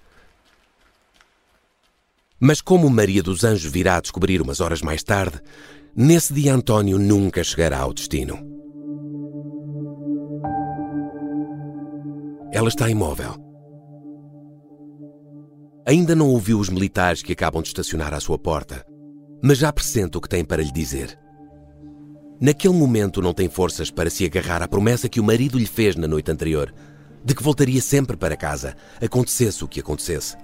Mas 2.39 2.59
como 2.59 2.89
Maria 2.89 3.23
dos 3.23 3.43
Anjos 3.43 3.71
virá 3.71 3.97
a 3.97 4.01
descobrir 4.01 4.41
umas 4.41 4.59
horas 4.59 4.81
mais 4.81 5.03
tarde, 5.03 5.39
nesse 5.95 6.33
dia 6.33 6.53
António 6.53 6.97
nunca 6.97 7.43
chegará 7.43 7.79
ao 7.79 7.93
destino. 7.93 8.37
Ela 12.51 12.69
está 12.69 12.89
imóvel. 12.89 13.44
Ainda 15.87 16.15
não 16.15 16.29
ouviu 16.29 16.59
os 16.59 16.67
militares 16.67 17.21
que 17.21 17.33
acabam 17.33 17.61
de 17.61 17.67
estacionar 17.67 18.11
à 18.11 18.19
sua 18.19 18.39
porta, 18.39 18.83
mas 19.43 19.59
já 19.59 19.71
pressente 19.71 20.17
o 20.17 20.21
que 20.21 20.27
tem 20.27 20.43
para 20.43 20.63
lhe 20.63 20.71
dizer. 20.71 21.15
Naquele 22.41 22.73
momento 22.73 23.21
não 23.21 23.35
tem 23.35 23.47
forças 23.47 23.91
para 23.91 24.09
se 24.09 24.25
agarrar 24.25 24.63
à 24.63 24.67
promessa 24.67 25.07
que 25.07 25.19
o 25.19 25.23
marido 25.23 25.59
lhe 25.59 25.67
fez 25.67 25.95
na 25.95 26.07
noite 26.07 26.31
anterior, 26.31 26.73
de 27.23 27.35
que 27.35 27.43
voltaria 27.43 27.79
sempre 27.81 28.17
para 28.17 28.35
casa, 28.35 28.75
acontecesse 28.99 29.63
o 29.63 29.67
que 29.67 29.79
acontecesse. 29.79 30.35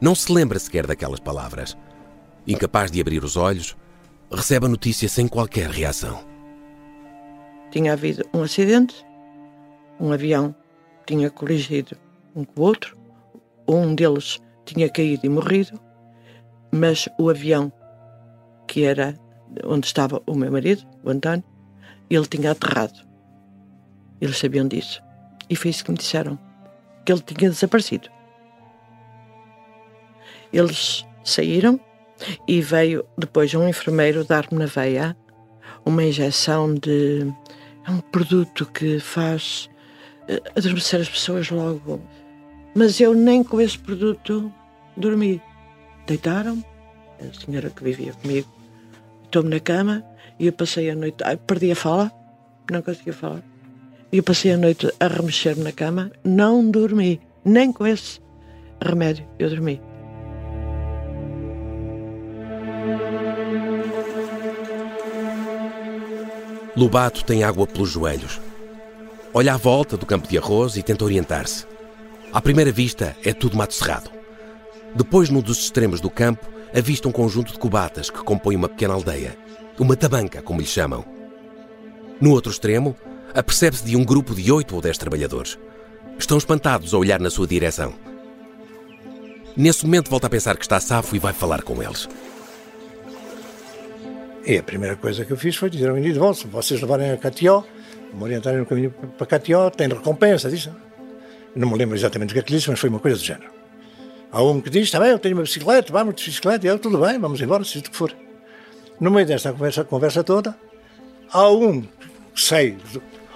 Não 0.00 0.14
se 0.14 0.32
lembra 0.32 0.60
sequer 0.60 0.86
daquelas 0.86 1.18
palavras. 1.18 1.76
Incapaz 2.46 2.88
de 2.88 3.00
abrir 3.00 3.24
os 3.24 3.36
olhos, 3.36 3.76
recebe 4.30 4.66
a 4.66 4.68
notícia 4.68 5.08
sem 5.08 5.26
qualquer 5.26 5.70
reação. 5.70 6.24
Tinha 7.72 7.94
havido 7.94 8.24
um 8.32 8.42
acidente, 8.42 9.04
um 9.98 10.12
avião 10.12 10.54
tinha 11.04 11.30
colidido 11.30 11.96
um 12.34 12.44
com 12.44 12.60
o 12.60 12.64
outro, 12.64 12.96
um 13.66 13.92
deles 13.92 14.40
tinha 14.74 14.88
caído 14.88 15.26
e 15.26 15.28
morrido, 15.28 15.78
mas 16.72 17.08
o 17.18 17.30
avião, 17.30 17.72
que 18.66 18.84
era 18.84 19.14
onde 19.64 19.86
estava 19.86 20.22
o 20.26 20.34
meu 20.34 20.50
marido, 20.50 20.86
o 21.02 21.10
António, 21.10 21.44
ele 22.10 22.26
tinha 22.26 22.52
aterrado. 22.52 23.06
Eles 24.20 24.38
sabiam 24.38 24.66
disso. 24.66 25.02
E 25.48 25.56
foi 25.56 25.70
isso 25.70 25.84
que 25.84 25.90
me 25.90 25.98
disseram, 25.98 26.38
que 27.04 27.12
ele 27.12 27.22
tinha 27.22 27.50
desaparecido. 27.50 28.10
Eles 30.52 31.06
saíram 31.24 31.80
e 32.46 32.60
veio 32.60 33.04
depois 33.16 33.54
um 33.54 33.68
enfermeiro 33.68 34.24
dar-me 34.24 34.58
na 34.58 34.66
veia 34.66 35.16
uma 35.84 36.04
injeção 36.04 36.74
de. 36.74 37.32
É 37.86 37.90
um 37.90 38.00
produto 38.00 38.66
que 38.66 39.00
faz 39.00 39.70
eh, 40.28 40.42
adormecer 40.54 41.00
as 41.00 41.08
pessoas 41.08 41.50
logo. 41.50 42.00
Mas 42.74 43.00
eu 43.00 43.14
nem 43.14 43.42
com 43.42 43.60
esse 43.60 43.78
produto 43.78 44.52
dormi. 44.98 45.40
Deitaram, 46.06 46.64
a 47.20 47.44
senhora 47.44 47.70
que 47.70 47.84
vivia 47.84 48.12
comigo, 48.14 48.48
estou-me 49.24 49.50
na 49.50 49.60
cama 49.60 50.04
e 50.38 50.46
eu 50.46 50.52
passei 50.52 50.90
a 50.90 50.94
noite. 50.94 51.22
Ai, 51.24 51.36
perdi 51.36 51.70
a 51.70 51.76
fala, 51.76 52.10
não 52.70 52.82
conseguia 52.82 53.12
falar. 53.12 53.42
E 54.10 54.16
eu 54.16 54.22
passei 54.22 54.52
a 54.52 54.56
noite 54.56 54.90
a 54.98 55.06
remexer-me 55.06 55.62
na 55.62 55.72
cama, 55.72 56.10
não 56.24 56.70
dormi, 56.70 57.20
nem 57.44 57.72
com 57.72 57.86
esse 57.86 58.20
remédio 58.82 59.26
eu 59.38 59.50
dormi. 59.50 59.80
Lobato 66.74 67.24
tem 67.24 67.42
água 67.42 67.66
pelos 67.66 67.90
joelhos. 67.90 68.40
Olha 69.34 69.54
à 69.54 69.56
volta 69.56 69.96
do 69.96 70.06
campo 70.06 70.28
de 70.28 70.38
arroz 70.38 70.76
e 70.76 70.82
tenta 70.82 71.04
orientar-se. 71.04 71.66
À 72.32 72.40
primeira 72.40 72.70
vista, 72.70 73.16
é 73.24 73.34
tudo 73.34 73.56
mato 73.56 73.74
cerrado. 73.74 74.17
Depois, 74.94 75.30
num 75.30 75.40
dos 75.40 75.58
extremos 75.58 76.00
do 76.00 76.10
campo, 76.10 76.46
avista 76.74 77.08
um 77.08 77.12
conjunto 77.12 77.52
de 77.52 77.58
cubatas 77.58 78.10
que 78.10 78.22
compõe 78.22 78.56
uma 78.56 78.68
pequena 78.68 78.94
aldeia. 78.94 79.36
Uma 79.78 79.96
tabanca, 79.96 80.42
como 80.42 80.60
lhe 80.60 80.66
chamam. 80.66 81.04
No 82.20 82.32
outro 82.32 82.50
extremo, 82.50 82.96
apercebe-se 83.34 83.84
de 83.84 83.96
um 83.96 84.04
grupo 84.04 84.34
de 84.34 84.50
oito 84.50 84.74
ou 84.74 84.80
dez 84.80 84.98
trabalhadores. 84.98 85.58
Estão 86.18 86.36
espantados 86.36 86.92
a 86.92 86.98
olhar 86.98 87.20
na 87.20 87.30
sua 87.30 87.46
direção. 87.46 87.94
Nesse 89.56 89.84
momento, 89.84 90.10
volta 90.10 90.26
a 90.26 90.30
pensar 90.30 90.56
que 90.56 90.64
está 90.64 90.80
safo 90.80 91.14
e 91.14 91.18
vai 91.18 91.32
falar 91.32 91.62
com 91.62 91.82
eles. 91.82 92.08
E 94.44 94.56
a 94.56 94.62
primeira 94.62 94.96
coisa 94.96 95.24
que 95.24 95.32
eu 95.32 95.36
fiz 95.36 95.56
foi 95.56 95.68
dizer 95.68 95.90
ao 95.90 95.94
menino, 95.94 96.20
bom, 96.20 96.32
se 96.32 96.46
vocês 96.46 96.80
levarem 96.80 97.10
a 97.10 97.16
Catió, 97.16 97.62
me 98.14 98.22
orientarem 98.22 98.60
no 98.60 98.66
caminho 98.66 98.90
para 98.90 99.26
Catió, 99.26 99.68
tem 99.70 99.88
recompensa, 99.88 100.48
disso. 100.50 100.74
Não 101.54 101.68
me 101.68 101.76
lembro 101.76 101.96
exatamente 101.96 102.30
o 102.30 102.32
que 102.34 102.40
é 102.40 102.42
que 102.42 102.52
disse, 102.52 102.70
mas 102.70 102.78
foi 102.78 102.88
uma 102.88 102.98
coisa 102.98 103.16
do 103.16 103.24
género. 103.24 103.57
Há 104.30 104.42
um 104.42 104.60
que 104.60 104.70
diz, 104.70 104.84
está 104.84 105.00
bem, 105.00 105.10
eu 105.10 105.18
tenho 105.18 105.34
uma 105.36 105.42
bicicleta, 105.42 105.92
vamos 105.92 106.14
de 106.16 106.24
bicicleta, 106.24 106.66
e 106.66 106.68
eu, 106.68 106.78
tudo 106.78 106.98
bem, 106.98 107.18
vamos 107.18 107.40
embora, 107.40 107.64
seja 107.64 107.80
o 107.80 107.90
que 107.90 107.96
for. 107.96 108.14
No 109.00 109.10
meio 109.10 109.26
desta 109.26 109.52
conversa, 109.52 109.84
conversa 109.84 110.24
toda, 110.24 110.56
há 111.32 111.50
um, 111.50 111.86
sei, 112.34 112.76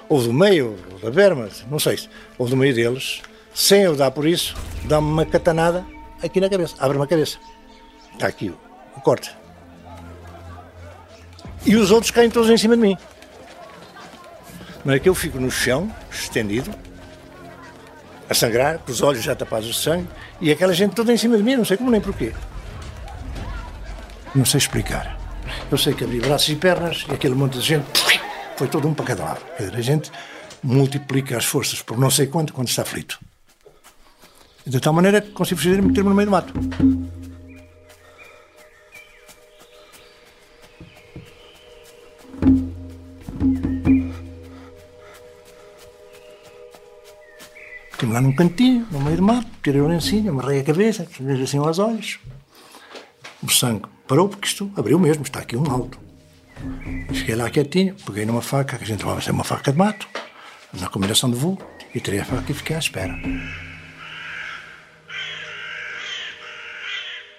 ou 0.09 0.23
do 0.23 0.33
meio, 0.33 0.77
ou 0.93 0.99
da 0.99 1.11
berma, 1.11 1.49
não 1.71 1.79
sei, 1.79 1.99
ou 2.37 2.47
do 2.47 2.57
meio 2.57 2.75
deles, 2.75 3.23
sem 3.55 3.83
eu 3.83 3.97
dar 3.97 4.11
por 4.11 4.27
isso, 4.27 4.55
dá-me 4.85 5.07
uma 5.07 5.25
catanada 5.25 5.85
aqui 6.23 6.41
na 6.41 6.51
cabeça, 6.51 6.75
abre-me 6.79 7.05
a 7.05 7.07
cabeça. 7.07 7.39
Está 8.15 8.27
aqui 8.27 8.51
o, 8.51 8.59
o 8.97 9.01
corte 9.01 9.35
e 11.65 11.77
os 11.77 11.91
outros 11.91 12.11
caem 12.11 12.31
todos 12.31 12.51
em 12.51 12.57
cima 12.57 12.77
de 12.77 12.83
mim. 12.83 12.97
Mas 14.85 14.97
é 14.97 14.99
que 14.99 15.09
eu 15.09 15.15
fico 15.15 15.39
no 15.39 15.51
chão, 15.51 15.95
estendido, 16.11 16.71
a 18.33 18.35
sangrar, 18.35 18.79
com 18.79 18.91
os 18.91 19.01
olhos 19.03 19.23
já 19.23 19.35
tapados 19.35 19.69
de 19.69 19.75
sangue, 19.75 20.09
e 20.41 20.51
aquela 20.51 20.75
gente 20.75 20.95
toda 20.95 21.12
em 21.12 21.17
cima 21.17 21.37
de 21.37 21.43
mim, 21.43 21.57
não 21.57 21.65
sei 21.65 21.77
como 21.77 21.91
nem 21.91 22.01
porquê. 22.01 22.33
Não 24.35 24.45
sei 24.45 24.59
explicar. 24.59 25.19
Eu 25.71 25.79
sei 25.79 25.95
que 25.95 26.05
abri 26.05 26.21
braços 26.21 26.49
e 26.49 26.57
pernas 26.57 27.05
e 27.09 27.12
aquele 27.12 27.35
monte 27.35 27.59
de 27.59 27.61
gente 27.61 27.87
foi 28.57 28.67
todo 28.67 28.89
um 28.89 28.95
para 28.95 29.05
cada 29.07 29.25
lado. 29.25 29.43
A 29.75 29.81
gente 29.81 30.11
multiplica 30.62 31.37
as 31.37 31.45
forças 31.45 31.83
por 31.83 31.99
não 31.99 32.11
sei 32.11 32.27
quanto 32.27 32.53
quando 32.53 32.69
está 32.69 32.83
aflito. 32.83 33.19
De 34.67 34.81
tal 34.81 34.93
maneira 34.93 35.21
que 35.21 35.31
consigo 35.31 35.61
fugir 35.61 35.83
meter-me 35.83 36.09
no 36.09 36.15
meio 36.15 36.27
do 36.27 36.33
mato. 36.33 36.55
Lá 48.12 48.21
num 48.21 48.33
cantinho, 48.33 48.87
no 48.90 49.00
meio 49.00 49.16
do 49.16 49.23
mato, 49.23 49.49
tirei 49.62 49.81
o 49.81 49.88
lencinho, 49.88 50.31
amarrei 50.31 50.61
a 50.61 50.64
cabeça, 50.64 51.07
fiz 51.07 51.40
assim 51.40 51.59
aos 51.59 51.78
olhos. 51.78 52.19
O 53.42 53.50
sangue 53.50 53.87
parou, 54.07 54.28
porque 54.28 54.47
isto 54.47 54.71
abriu 54.76 54.99
mesmo, 54.99 55.23
está 55.23 55.40
aqui 55.40 55.57
um 55.57 55.69
alto. 55.71 55.99
Cheguei 57.12 57.35
lá 57.35 57.50
quietinho, 57.50 57.97
peguei 58.07 58.25
numa 58.25 58.42
faca, 58.42 58.76
que 58.76 58.85
a 58.85 58.87
gente 58.87 59.04
vai 59.04 59.21
ser 59.21 59.33
uma 59.33 59.45
faca 59.45 59.73
de 59.73 59.78
mato, 59.78 60.07
na 60.73 60.88
combinação 60.88 61.31
de 61.31 61.37
voo, 61.37 61.59
e 61.95 62.00
tirei 62.00 62.21
a 62.21 62.25
faca 62.25 62.50
e 62.52 62.54
fiquei 62.54 62.76
à 62.76 62.78
espera. 62.78 63.19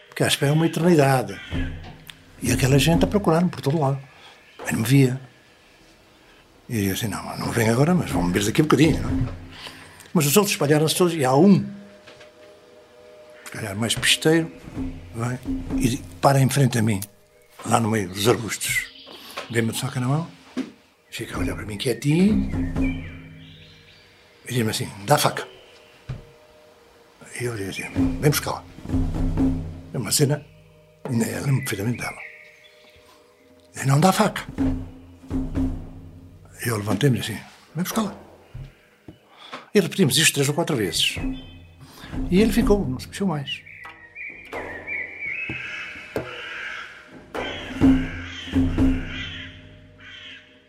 Fiquei 0.10 0.26
à 0.26 0.30
espera 0.30 0.54
uma 0.54 0.66
eternidade. 0.66 1.40
E 2.42 2.52
aquela 2.52 2.78
gente 2.78 3.06
a 3.06 3.08
procurar-me 3.08 3.50
por 3.50 3.62
todo 3.62 3.80
lado. 3.80 4.00
Aí 4.66 4.74
não 4.74 4.82
me 4.82 4.88
via. 4.88 5.20
E 6.68 6.88
eu 6.88 6.94
assim, 6.94 7.08
não, 7.08 7.38
não 7.38 7.52
vem 7.52 7.70
agora, 7.70 7.94
mas 7.94 8.12
vamos 8.12 8.32
ver 8.32 8.44
daqui 8.44 8.62
a 8.62 8.64
um 8.64 8.68
bocadinho. 8.68 9.02
Não? 9.02 9.43
Mas 10.14 10.26
os 10.26 10.38
outros 10.38 10.54
espalharam-se 10.54 10.96
todos 10.96 11.14
e 11.14 11.26
há 11.26 11.36
um, 11.36 11.66
se 13.46 13.52
calhar 13.52 13.76
mais 13.76 13.96
pisteiro, 13.96 14.52
vai, 15.16 15.40
e 15.80 15.98
para 16.22 16.40
em 16.40 16.50
frente 16.50 16.78
a 16.78 16.82
mim. 16.82 17.02
lá 17.66 17.80
no 17.80 17.90
meio 17.90 18.10
dos 18.10 18.28
arbustos. 18.28 18.92
Dei-me 19.50 19.72
de 19.72 19.78
soca 19.78 20.00
na 20.00 20.08
mão, 20.08 20.28
fica 21.10 21.36
a 21.36 21.40
olhar 21.40 21.56
para 21.56 21.66
mim 21.66 21.78
quietinho 21.78 22.50
e 24.48 24.54
diz-me 24.54 24.72
assim: 24.72 24.90
dá 25.06 25.18
faca. 25.18 25.48
E 27.40 27.46
eu 27.46 27.56
dizia 27.56 27.90
vem 27.92 28.30
buscá-la. 28.30 28.64
É 29.94 29.98
uma 29.98 30.12
cena, 30.12 30.46
ainda 31.06 31.26
lembro 31.26 31.60
perfeitamente 31.62 32.00
dela. 32.00 32.20
E 33.76 33.86
não 33.86 34.00
dá 34.00 34.12
faca. 34.12 34.46
E 36.66 36.70
eu 36.70 36.78
levantei-me 36.78 37.20
assim: 37.20 37.38
vem 37.76 37.84
buscá-la. 37.84 38.23
E 39.76 39.80
repetimos 39.80 40.18
isto 40.18 40.36
três 40.36 40.48
ou 40.48 40.54
quatro 40.54 40.76
vezes. 40.76 41.16
E 42.30 42.40
ele 42.40 42.54
ficou, 42.54 42.88
não 42.88 43.00
se 43.00 43.08
mexeu 43.08 43.26
mais. 43.26 43.62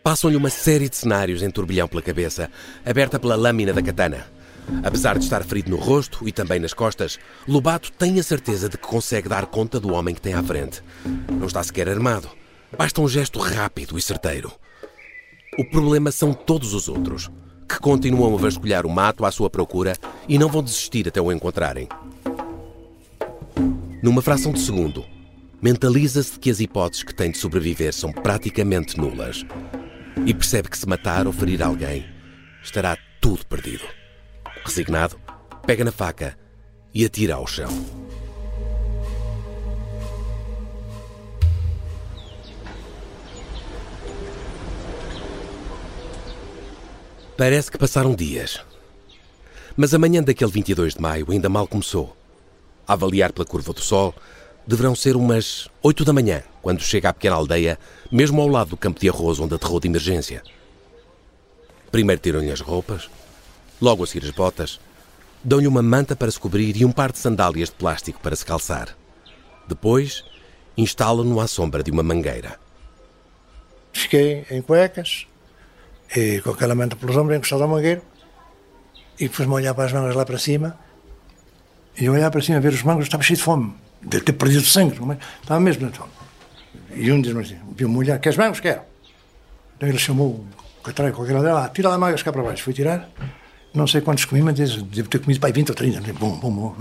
Passam-lhe 0.03 0.37
uma 0.37 0.49
série 0.49 0.89
de 0.89 0.97
cenários 0.97 1.43
em 1.43 1.51
turbilhão 1.51 1.87
pela 1.87 2.01
cabeça, 2.01 2.51
aberta 2.85 3.19
pela 3.19 3.37
lâmina 3.37 3.75
da 3.75 3.83
katana. 3.83 4.27
Apesar 4.83 5.19
de 5.19 5.25
estar 5.25 5.45
ferido 5.45 5.71
no 5.71 5.77
rosto 5.77 6.27
e 6.27 6.33
também 6.33 6.59
nas 6.59 6.73
costas, 6.73 7.19
Lobato 7.47 7.93
tem 7.93 8.19
a 8.19 8.23
certeza 8.23 8.71
de 8.71 8.79
que 8.79 8.87
consegue 8.87 9.29
dar 9.29 9.45
conta 9.45 9.79
do 9.79 9.93
homem 9.93 10.15
que 10.15 10.21
tem 10.21 10.33
à 10.33 10.43
frente. 10.43 10.83
Não 11.31 11.47
está 11.47 11.63
sequer 11.63 11.91
armado. 11.91 12.31
Basta 12.77 13.03
um 13.03 13.09
gesto 13.09 13.39
rápido 13.39 13.99
e 13.99 14.03
certeiro. 14.03 14.51
O 15.59 15.65
problema 15.67 16.11
são 16.11 16.33
todos 16.33 16.73
os 16.73 16.89
outros, 16.89 17.31
que 17.75 17.81
continuam 17.81 18.35
a 18.35 18.39
vasculhar 18.39 18.87
o 18.87 18.91
mato 18.91 19.25
à 19.25 19.33
sua 19.33 19.51
procura 19.51 19.97
e 20.29 20.39
não 20.39 20.49
vão 20.49 20.63
desistir 20.63 21.09
até 21.09 21.21
o 21.21 21.33
encontrarem. 21.33 21.89
Numa 24.01 24.23
fração 24.23 24.53
de 24.53 24.61
segundo, 24.61 25.05
mentaliza-se 25.61 26.35
de 26.35 26.39
que 26.39 26.51
as 26.51 26.61
hipóteses 26.61 27.03
que 27.03 27.15
tem 27.15 27.33
de 27.33 27.39
sobreviver 27.39 27.93
são 27.93 28.13
praticamente 28.13 28.97
nulas 28.97 29.45
e 30.25 30.33
percebe 30.33 30.69
que 30.69 30.79
se 30.79 30.89
matar 30.89 31.27
ou 31.27 31.33
ferir 31.33 31.63
alguém, 31.63 32.07
estará 32.63 32.97
tudo 33.21 33.45
perdido. 33.47 33.85
Resignado, 34.65 35.19
pega 35.67 35.85
na 35.85 35.93
faca 35.93 36.39
e 36.95 37.05
atira 37.05 37.35
ao 37.35 37.47
chão. 37.47 38.04
Parece 47.37 47.69
que 47.69 47.79
passaram 47.79 48.15
dias. 48.15 48.61
Mas 49.77 49.93
a 49.93 49.99
manhã 49.99 50.23
daquele 50.23 50.53
22 50.53 50.95
de 50.95 51.01
maio 51.01 51.27
ainda 51.29 51.49
mal 51.49 51.67
começou. 51.67 52.17
A 52.87 52.93
avaliar 52.93 53.33
pela 53.33 53.45
curva 53.45 53.73
do 53.73 53.81
sol, 53.81 54.15
deverão 54.65 54.95
ser 54.95 55.17
umas 55.17 55.69
8 55.83 56.05
da 56.05 56.13
manhã, 56.13 56.45
quando 56.63 56.81
chega 56.81 57.09
à 57.09 57.13
pequena 57.13 57.35
aldeia, 57.35 57.77
mesmo 58.09 58.41
ao 58.41 58.47
lado 58.47 58.71
do 58.71 58.77
campo 58.77 59.01
de 59.01 59.09
arroz 59.09 59.41
onde 59.41 59.53
aterrou 59.53 59.81
de 59.81 59.89
emergência. 59.89 60.45
Primeiro 61.91 62.23
tiram-lhe 62.23 62.53
as 62.53 62.61
roupas, 62.61 63.11
logo 63.83 64.05
a 64.05 64.07
seguir 64.07 64.27
as 64.27 64.33
botas, 64.33 64.79
dão-lhe 65.43 65.67
uma 65.67 65.83
manta 65.83 66.15
para 66.15 66.31
se 66.31 66.39
cobrir 66.39 66.77
e 66.77 66.85
um 66.85 66.93
par 66.93 67.11
de 67.11 67.19
sandálias 67.19 67.69
de 67.69 67.75
plástico 67.75 68.21
para 68.21 68.37
se 68.37 68.47
calçar. 68.47 68.97
Depois, 69.67 70.25
instalam-no 70.77 71.41
à 71.41 71.49
sombra 71.49 71.83
de 71.83 71.91
uma 71.91 72.03
mangueira. 72.05 72.61
Fiquei 73.93 74.47
em 74.53 74.63
cuecas, 74.63 75.27
e 76.15 76.41
com 76.41 76.51
aquela 76.51 76.75
manta 76.75 76.97
pelos 76.97 77.17
ombros, 77.17 77.37
encostado 77.37 77.63
ao 77.63 77.69
mangueiro, 77.69 78.03
e 79.19 79.29
depois 79.29 79.49
me 79.49 79.55
olhar 79.55 79.75
para 79.75 79.85
as 79.85 79.93
mangas 79.93 80.15
lá 80.15 80.25
para 80.25 80.39
cima, 80.39 80.79
e 81.97 82.09
olhar 82.09 82.31
para 82.31 82.41
cima, 82.41 82.61
ver 82.61 82.73
os 82.73 82.83
mangos, 82.83 83.05
estava 83.05 83.23
cheio 83.23 83.37
de 83.37 83.43
fome 83.43 83.75
de 84.03 84.21
ter 84.21 84.33
perdido 84.33 84.65
sangue, 84.65 84.99
mas 85.01 85.19
estava 85.41 85.61
mesmo 85.61 85.87
na 85.87 85.91
tona. 85.91 86.11
E 86.95 87.11
um 87.11 87.21
diz-me 87.21 87.41
assim, 87.41 87.57
viu-me 87.75 87.97
olhar, 87.97 88.19
queres 88.19 88.39
mangos? 88.39 88.61
Quero. 88.61 88.83
Então 89.77 89.89
ele 89.89 89.99
chamou 89.99 90.45
o 90.79 90.83
catraio 90.83 91.13
qualquer 91.13 91.41
dela, 91.41 91.65
ah, 91.65 91.69
tira 91.69 91.89
lá 91.89 91.99
mangas 91.99 92.23
cá 92.23 92.33
para 92.33 92.43
baixo. 92.43 92.63
Foi 92.63 92.73
tirar, 92.73 93.09
não 93.73 93.87
sei 93.87 94.01
quantos 94.01 94.25
comi, 94.25 94.43
mas 94.43 94.55
devo 94.55 95.09
ter 95.09 95.19
comido 95.19 95.41
para 95.41 95.53
20 95.53 95.71
ou 95.71 95.75
30. 95.75 96.13
Bom, 96.15 96.39
bom, 96.39 96.51
bom. 96.51 96.77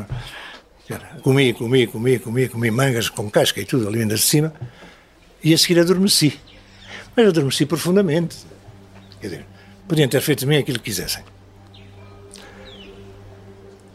Comi, 1.22 1.54
comi, 1.54 1.88
comi, 1.88 2.20
comi, 2.20 2.50
comi 2.50 2.72
mangas 2.72 3.10
com 3.10 3.30
casca 3.30 3.62
e 3.62 3.66
tudo 3.66 3.88
ali 3.88 4.02
ainda 4.02 4.16
de 4.16 4.22
cima. 4.22 4.54
E 5.44 5.54
a 5.54 5.58
seguir 5.58 5.80
adormeci. 5.80 6.40
Mas 7.16 7.28
adormeci 7.28 7.66
profundamente. 7.66 8.38
Quer 9.24 9.30
dizer, 9.30 9.46
podiam 9.88 10.10
ter 10.10 10.20
feito 10.20 10.40
de 10.40 10.48
mim 10.48 10.58
aquilo 10.58 10.80
que 10.80 10.84
quisessem. 10.84 11.24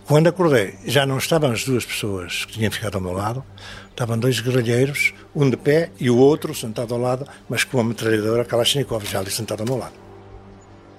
Quando 0.06 0.26
acordei, 0.26 0.78
já 0.86 1.04
não 1.04 1.18
estavam 1.18 1.50
as 1.50 1.64
duas 1.64 1.84
pessoas 1.84 2.46
que 2.46 2.54
tinham 2.54 2.72
ficado 2.72 2.94
ao 2.94 3.00
meu 3.02 3.12
lado, 3.12 3.44
estavam 3.90 4.18
dois 4.18 4.40
guerrilheiros, 4.40 5.12
um 5.36 5.50
de 5.50 5.58
pé 5.58 5.90
e 6.00 6.08
o 6.08 6.16
outro 6.16 6.54
sentado 6.54 6.94
ao 6.94 7.00
lado, 7.00 7.26
mas 7.46 7.62
com 7.62 7.76
uma 7.76 7.90
metralhadora 7.90 8.42
Kalashnikov 8.42 9.04
já 9.04 9.18
ali 9.18 9.30
sentado 9.30 9.60
ao 9.60 9.66
meu 9.66 9.76
lado. 9.76 9.92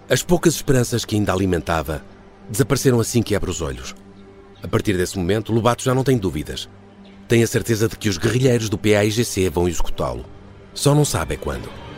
As 0.08 0.22
poucas 0.22 0.54
esperanças 0.54 1.04
que 1.04 1.16
ainda 1.16 1.34
alimentava 1.34 2.04
desapareceram 2.48 3.00
assim 3.00 3.24
que 3.24 3.34
abre 3.34 3.50
os 3.50 3.64
olhos. 3.64 3.96
A 4.62 4.68
partir 4.68 4.96
desse 4.96 5.18
momento, 5.18 5.52
Lobato 5.52 5.84
já 5.84 5.96
não 5.96 6.04
tem 6.04 6.20
dúvidas. 6.20 6.70
Tem 7.28 7.42
a 7.42 7.48
certeza 7.48 7.88
de 7.88 7.98
que 7.98 8.10
os 8.10 8.20
guerrilheiros 8.20 8.70
do 8.70 8.78
PAIGC 8.78 9.50
vão 9.50 9.68
executá-lo. 9.68 10.24
Só 10.72 10.94
não 10.94 11.04
sabe 11.04 11.34
é 11.34 11.38
quando. 11.38 11.89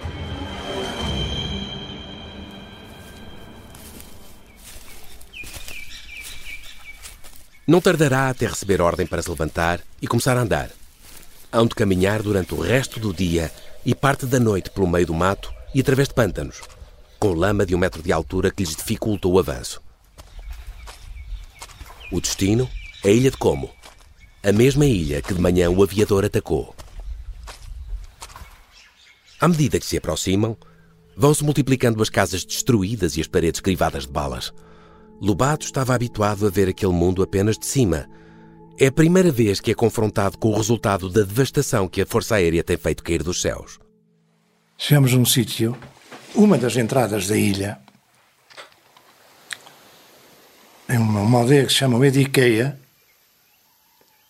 Não 7.67 7.79
tardará 7.79 8.29
até 8.29 8.47
receber 8.47 8.81
ordem 8.81 9.05
para 9.05 9.21
se 9.21 9.29
levantar 9.29 9.81
e 10.01 10.07
começar 10.07 10.35
a 10.35 10.41
andar. 10.41 10.71
Hão 11.51 11.65
de 11.65 11.75
caminhar 11.75 12.23
durante 12.23 12.53
o 12.53 12.59
resto 12.59 12.99
do 12.99 13.13
dia 13.13 13.51
e 13.85 13.93
parte 13.93 14.25
da 14.25 14.39
noite 14.39 14.69
pelo 14.71 14.87
meio 14.87 15.05
do 15.05 15.13
mato 15.13 15.53
e 15.73 15.79
através 15.79 16.07
de 16.07 16.13
pântanos, 16.13 16.61
com 17.19 17.33
lama 17.33 17.65
de 17.65 17.75
um 17.75 17.77
metro 17.77 18.01
de 18.01 18.11
altura 18.11 18.51
que 18.51 18.63
lhes 18.63 18.75
dificulta 18.75 19.27
o 19.27 19.37
avanço. 19.37 19.81
O 22.11 22.19
destino 22.19 22.69
é 23.03 23.09
a 23.09 23.11
Ilha 23.11 23.31
de 23.31 23.37
Como, 23.37 23.71
a 24.43 24.51
mesma 24.51 24.85
ilha 24.85 25.21
que 25.21 25.33
de 25.33 25.39
manhã 25.39 25.69
o 25.69 25.83
aviador 25.83 26.25
atacou. 26.25 26.75
À 29.39 29.47
medida 29.47 29.79
que 29.79 29.85
se 29.85 29.97
aproximam, 29.97 30.57
vão-se 31.15 31.43
multiplicando 31.43 32.01
as 32.01 32.09
casas 32.09 32.43
destruídas 32.43 33.17
e 33.17 33.21
as 33.21 33.27
paredes 33.27 33.61
crivadas 33.61 34.03
de 34.03 34.11
balas. 34.11 34.51
Lobato 35.21 35.67
estava 35.67 35.93
habituado 35.93 36.47
a 36.47 36.49
ver 36.49 36.67
aquele 36.67 36.93
mundo 36.93 37.21
apenas 37.21 37.55
de 37.55 37.67
cima. 37.67 38.09
É 38.79 38.87
a 38.87 38.91
primeira 38.91 39.31
vez 39.31 39.61
que 39.61 39.69
é 39.69 39.75
confrontado 39.75 40.35
com 40.35 40.49
o 40.49 40.57
resultado 40.57 41.11
da 41.11 41.21
devastação 41.21 41.87
que 41.87 42.01
a 42.01 42.07
Força 42.07 42.37
Aérea 42.37 42.63
tem 42.63 42.75
feito 42.75 43.03
cair 43.03 43.21
dos 43.21 43.39
céus. 43.39 43.79
Chegamos 44.79 45.13
a 45.13 45.17
um 45.17 45.25
sítio, 45.25 45.77
uma 46.33 46.57
das 46.57 46.75
entradas 46.75 47.27
da 47.27 47.37
ilha, 47.37 47.79
em 50.89 50.97
uma, 50.97 51.37
aldeia 51.37 51.67
que 51.67 51.71
se 51.71 51.77
chama 51.77 51.99
Mediqueia, 51.99 52.79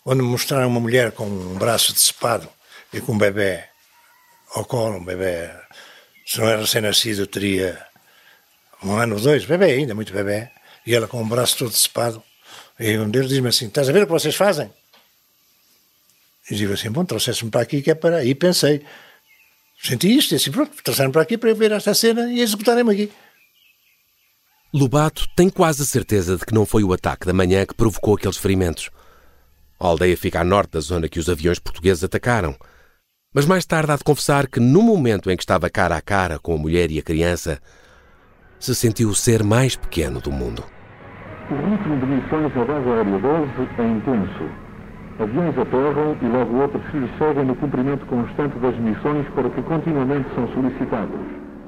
onde 0.04 0.20
me 0.20 0.28
mostraram 0.28 0.68
uma 0.68 0.78
mulher 0.78 1.12
com 1.12 1.24
um 1.24 1.54
braço 1.54 1.94
decepado 1.94 2.46
e 2.92 3.00
com 3.00 3.12
um 3.12 3.18
bebê 3.18 3.64
ao 4.54 4.66
colo, 4.66 4.98
um 4.98 5.04
bebê, 5.04 5.50
se 6.26 6.38
não 6.38 6.48
era 6.48 6.60
recém-nascido, 6.60 7.26
teria 7.26 7.82
um 8.84 8.92
ano 8.94 9.14
ou 9.14 9.22
dois, 9.22 9.46
bebê 9.46 9.72
ainda, 9.72 9.94
muito 9.94 10.12
bebê 10.12 10.51
e 10.86 10.94
ela 10.94 11.08
com 11.08 11.22
o 11.22 11.26
braço 11.26 11.58
todo 11.58 11.70
decepado. 11.70 12.22
E 12.78 12.98
um 12.98 13.10
deles 13.10 13.28
diz-me 13.28 13.48
assim: 13.48 13.66
Estás 13.66 13.88
a 13.88 13.92
ver 13.92 14.02
o 14.02 14.06
que 14.06 14.12
vocês 14.12 14.34
fazem? 14.34 14.70
E 16.50 16.54
digo 16.54 16.72
assim: 16.72 16.90
Bom, 16.90 17.04
trouxeste-me 17.04 17.50
para 17.50 17.62
aqui 17.62 17.82
que 17.82 17.90
é 17.90 17.94
para. 17.94 18.24
E 18.24 18.34
pensei: 18.34 18.84
Senti 19.82 20.16
isto, 20.16 20.32
e 20.32 20.36
assim, 20.36 20.52
pronto, 20.52 20.70
trouxeram 20.84 21.10
para 21.10 21.22
aqui 21.22 21.36
para 21.36 21.50
eu 21.50 21.56
ver 21.56 21.72
esta 21.72 21.92
cena 21.92 22.32
e 22.32 22.40
executarem-me 22.40 22.92
aqui. 22.92 23.12
Lobato 24.72 25.26
tem 25.34 25.50
quase 25.50 25.82
a 25.82 25.84
certeza 25.84 26.36
de 26.36 26.46
que 26.46 26.54
não 26.54 26.64
foi 26.64 26.84
o 26.84 26.92
ataque 26.92 27.26
da 27.26 27.32
manhã 27.32 27.66
que 27.66 27.74
provocou 27.74 28.14
aqueles 28.14 28.36
ferimentos. 28.36 28.90
A 29.78 29.88
aldeia 29.88 30.16
fica 30.16 30.40
a 30.40 30.44
norte 30.44 30.70
da 30.70 30.80
zona 30.80 31.08
que 31.08 31.18
os 31.18 31.28
aviões 31.28 31.58
portugueses 31.58 32.04
atacaram. 32.04 32.56
Mas 33.34 33.44
mais 33.44 33.66
tarde 33.66 33.90
há 33.90 33.96
de 33.96 34.04
confessar 34.04 34.46
que, 34.46 34.60
no 34.60 34.82
momento 34.82 35.30
em 35.30 35.36
que 35.36 35.42
estava 35.42 35.68
cara 35.68 35.96
a 35.96 36.00
cara 36.00 36.38
com 36.38 36.54
a 36.54 36.58
mulher 36.58 36.90
e 36.92 37.00
a 37.00 37.02
criança, 37.02 37.60
se 38.62 38.76
sentiu 38.76 39.08
o 39.08 39.14
ser 39.14 39.42
mais 39.42 39.74
pequeno 39.74 40.20
do 40.20 40.30
mundo. 40.30 40.62
O 41.50 41.54
ritmo 41.54 41.98
de 41.98 42.06
missões 42.06 42.54
da 42.54 42.64
base 42.64 42.88
aérea 42.88 43.18
12 43.18 43.52
é 43.76 43.88
intenso. 43.88 44.44
Aviões 45.18 45.58
aterram 45.58 46.16
e 46.22 46.26
logo 46.26 46.56
outros 46.58 46.82
se 46.84 47.18
seguem 47.18 47.44
no 47.44 47.56
cumprimento 47.56 48.06
constante 48.06 48.56
das 48.60 48.78
missões 48.78 49.26
para 49.34 49.50
que 49.50 49.60
continuamente 49.62 50.32
são 50.36 50.46
solicitados. 50.54 51.18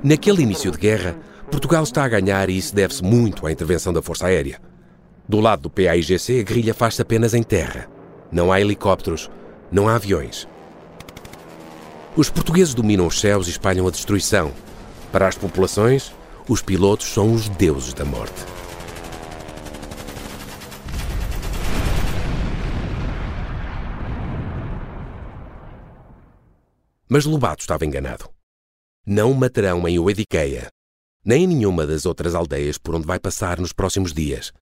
Naquele 0.05 0.43
início 0.43 0.71
de 0.71 0.79
guerra, 0.79 1.17
Portugal 1.51 1.83
está 1.83 2.05
a 2.05 2.09
ganhar 2.09 2.49
e 2.49 2.57
isso 2.57 2.73
deve-se 2.73 3.03
muito 3.03 3.45
à 3.45 3.51
intervenção 3.51 3.93
da 3.93 4.01
Força 4.01 4.29
Aérea. 4.29 4.61
Do 5.29 5.41
lado 5.41 5.63
do 5.63 5.71
PAIGC, 5.71 6.41
a 6.41 6.45
guerrilha 6.45 6.75
faz-se 6.75 7.03
apenas 7.03 7.35
em 7.35 7.43
terra. 7.43 7.89
Não 8.31 8.53
há 8.53 8.61
helicópteros, 8.61 9.29
não 9.71 9.89
há 9.89 9.97
aviões. 9.97 10.47
Os 12.15 12.31
portugueses 12.31 12.73
dominam 12.73 13.09
os 13.09 13.21
céus 13.21 13.49
e 13.49 13.51
espalham 13.51 13.89
a 13.89 13.91
destruição. 13.91 14.53
Para 15.11 15.27
as 15.27 15.37
populações, 15.37 16.15
os 16.49 16.61
pilotos 16.61 17.07
são 17.07 17.33
os 17.33 17.49
deuses 17.49 17.95
da 17.95 18.05
morte. 18.05 18.45
Mas 27.09 27.25
Lobato 27.25 27.63
estava 27.63 27.85
enganado. 27.85 28.29
Não 29.07 29.31
o 29.31 29.35
matarão 29.35 29.87
em 29.87 29.99
Oediqueia, 29.99 30.69
nem 31.25 31.45
em 31.45 31.47
nenhuma 31.47 31.87
das 31.87 32.05
outras 32.07 32.35
aldeias 32.35 32.77
por 32.77 32.95
onde 32.95 33.07
vai 33.07 33.19
passar 33.19 33.61
nos 33.61 33.73
próximos 33.73 34.13
dias. 34.13 34.53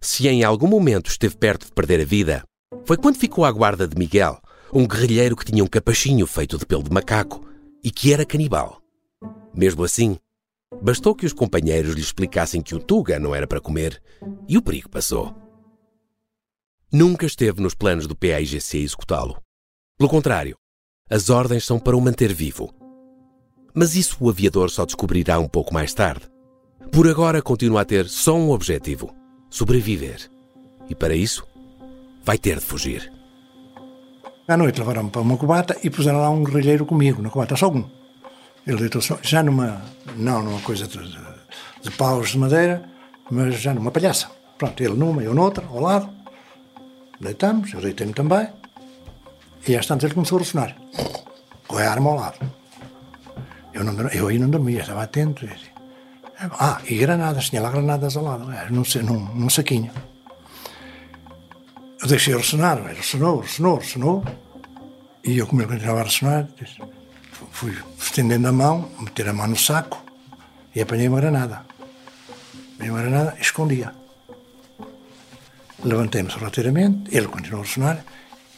Se 0.00 0.28
em 0.28 0.44
algum 0.44 0.68
momento 0.68 1.10
esteve 1.10 1.36
perto 1.36 1.66
de 1.66 1.72
perder 1.72 2.00
a 2.00 2.04
vida, 2.04 2.44
foi 2.84 2.96
quando 2.96 3.18
ficou 3.18 3.44
à 3.44 3.50
guarda 3.50 3.88
de 3.88 3.98
Miguel, 3.98 4.40
um 4.72 4.86
guerrilheiro 4.86 5.36
que 5.36 5.44
tinha 5.44 5.64
um 5.64 5.66
capachinho 5.66 6.26
feito 6.26 6.58
de 6.58 6.66
pelo 6.66 6.82
de 6.82 6.90
macaco 6.90 7.46
e 7.82 7.90
que 7.90 8.12
era 8.12 8.24
canibal. 8.24 8.80
Mesmo 9.54 9.84
assim, 9.84 10.18
bastou 10.82 11.14
que 11.14 11.26
os 11.26 11.32
companheiros 11.32 11.94
lhe 11.94 12.00
explicassem 12.00 12.60
que 12.60 12.74
o 12.74 12.78
Tuga 12.78 13.18
não 13.18 13.34
era 13.34 13.46
para 13.46 13.60
comer 13.60 14.02
e 14.48 14.56
o 14.56 14.62
perigo 14.62 14.88
passou. 14.88 15.34
Nunca 16.92 17.26
esteve 17.26 17.60
nos 17.60 17.74
planos 17.74 18.06
do 18.06 18.14
PAIGC 18.14 18.78
executá-lo. 18.78 19.40
Pelo 19.98 20.10
contrário, 20.10 20.56
as 21.10 21.30
ordens 21.30 21.64
são 21.64 21.78
para 21.78 21.96
o 21.96 22.00
manter 22.00 22.32
vivo. 22.32 22.72
Mas 23.74 23.94
isso 23.94 24.16
o 24.20 24.30
aviador 24.30 24.70
só 24.70 24.84
descobrirá 24.86 25.38
um 25.38 25.48
pouco 25.48 25.74
mais 25.74 25.92
tarde. 25.92 26.26
Por 26.92 27.08
agora 27.08 27.42
continua 27.42 27.82
a 27.82 27.84
ter 27.84 28.08
só 28.08 28.34
um 28.36 28.50
objetivo: 28.50 29.14
sobreviver. 29.50 30.30
E 30.88 30.94
para 30.94 31.14
isso, 31.14 31.46
vai 32.24 32.38
ter 32.38 32.58
de 32.58 32.64
fugir. 32.64 33.12
À 34.48 34.56
noite 34.56 34.78
levaram-me 34.78 35.10
para 35.10 35.20
uma 35.20 35.36
cubata 35.36 35.76
e 35.82 35.90
puseram 35.90 36.20
lá 36.20 36.30
um 36.30 36.44
guerrilheiro 36.44 36.86
comigo, 36.86 37.20
na 37.20 37.30
cubata, 37.30 37.56
só 37.56 37.68
um. 37.68 37.84
Só, 39.00 39.18
já 39.22 39.44
numa, 39.44 39.80
não 40.16 40.42
numa 40.42 40.60
coisa 40.60 40.88
de, 40.88 40.98
de, 40.98 41.18
de 41.82 41.90
paus 41.92 42.30
de 42.30 42.38
madeira, 42.38 42.82
mas 43.30 43.60
já 43.60 43.72
numa 43.72 43.92
palhaça. 43.92 44.28
Pronto, 44.58 44.82
ele 44.82 44.94
numa, 44.94 45.22
eu 45.22 45.32
noutra, 45.32 45.64
ao 45.66 45.80
lado. 45.80 46.08
Deitamos, 47.20 47.72
eu 47.72 47.80
deitei-me 47.80 48.12
também. 48.12 48.48
E 49.68 49.76
às 49.76 49.86
tantas 49.86 50.04
ele 50.04 50.14
começou 50.14 50.38
a 50.38 50.40
ressonar. 50.40 50.76
Com 51.68 51.78
a 51.78 51.82
arma 51.82 52.10
ao 52.10 52.16
lado. 52.16 52.38
Eu, 53.72 53.84
não, 53.84 54.08
eu 54.08 54.26
aí 54.26 54.38
não 54.38 54.50
dormia, 54.50 54.80
estava 54.80 55.02
atento. 55.02 55.46
Ah, 56.38 56.80
e 56.88 56.96
granadas, 56.96 57.48
tinha 57.48 57.62
lá 57.62 57.70
granadas 57.70 58.16
ao 58.16 58.24
lado, 58.24 58.50
era 58.50 58.70
num, 58.70 58.82
num, 59.04 59.34
num 59.34 59.50
saquinho. 59.50 59.90
Eu 62.02 62.08
deixei 62.08 62.36
ressonar, 62.36 62.82
ressonou, 62.82 63.40
ressonou, 63.40 63.78
ressonou. 63.78 64.24
E 65.24 65.38
eu, 65.38 65.46
como 65.46 65.62
ele 65.62 65.72
continuava 65.72 66.00
a 66.00 66.04
ressonar, 66.04 66.48
fui 67.56 67.74
estendendo 67.98 68.48
a 68.48 68.52
mão, 68.52 68.90
meter 69.00 69.26
a 69.28 69.32
mão 69.32 69.46
no 69.46 69.56
saco 69.56 70.04
e 70.74 70.82
apanhei 70.82 71.08
uma 71.08 71.18
granada. 71.18 71.64
Apanhei 72.74 72.90
uma 72.90 73.00
granada 73.00 73.34
escondia. 73.40 73.94
Levantei-me 75.82 76.30
sorrateiramente, 76.30 77.16
ele 77.16 77.28
continuou 77.28 77.62
a 77.62 77.64
ressonar 77.64 78.04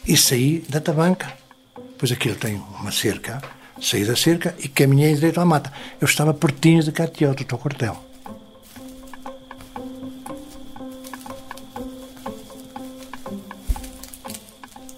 e 0.05 0.17
saí 0.17 0.65
da 0.67 0.81
tabanca. 0.81 1.31
Pois 1.97 2.11
aquilo 2.11 2.35
tem 2.35 2.55
uma 2.55 2.91
cerca, 2.91 3.41
saí 3.81 4.03
da 4.03 4.17
cerca 4.17 4.53
e 4.59 4.67
caminhei 4.67 5.15
direito 5.15 5.39
à 5.39 5.45
mata. 5.45 5.71
Eu 6.01 6.05
estava 6.05 6.33
pertinho 6.33 6.83
de 6.83 6.91
Catió, 6.91 7.33
do 7.33 7.45
teu 7.45 7.57
quartel. 7.57 8.03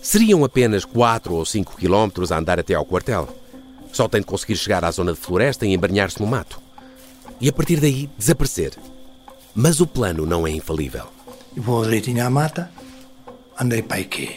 Seriam 0.02 0.44
apenas 0.44 0.86
4 0.86 1.36
ou 1.36 1.46
5 1.46 1.78
quilómetros 1.78 2.32
a 2.32 2.40
andar 2.40 2.60
até 2.60 2.74
ao 2.74 2.84
quartel. 2.84 3.41
Só 3.92 4.08
tem 4.08 4.22
de 4.22 4.28
conseguir 4.28 4.56
chegar 4.56 4.86
à 4.86 4.92
zona 4.92 5.14
de 5.14 5.20
floresta 5.20 5.66
e 5.66 5.74
embarnhar-se 5.74 6.22
no 6.22 6.28
mato. 6.28 6.62
E 7.40 7.50
a 7.50 7.54
partir 7.54 7.80
daí 7.80 8.10
desaparecer. 8.18 8.78
Mas 9.54 9.82
o 9.82 9.88
plano 9.88 10.26
não 10.26 10.48
é 10.48 10.52
infalível. 10.52 11.08
Vou 11.56 11.84
direitinho 11.84 12.26
à 12.26 12.30
mata, 12.30 12.72
andei 13.60 13.82
para 13.82 13.98
aí 13.98 14.06
quê? 14.06 14.36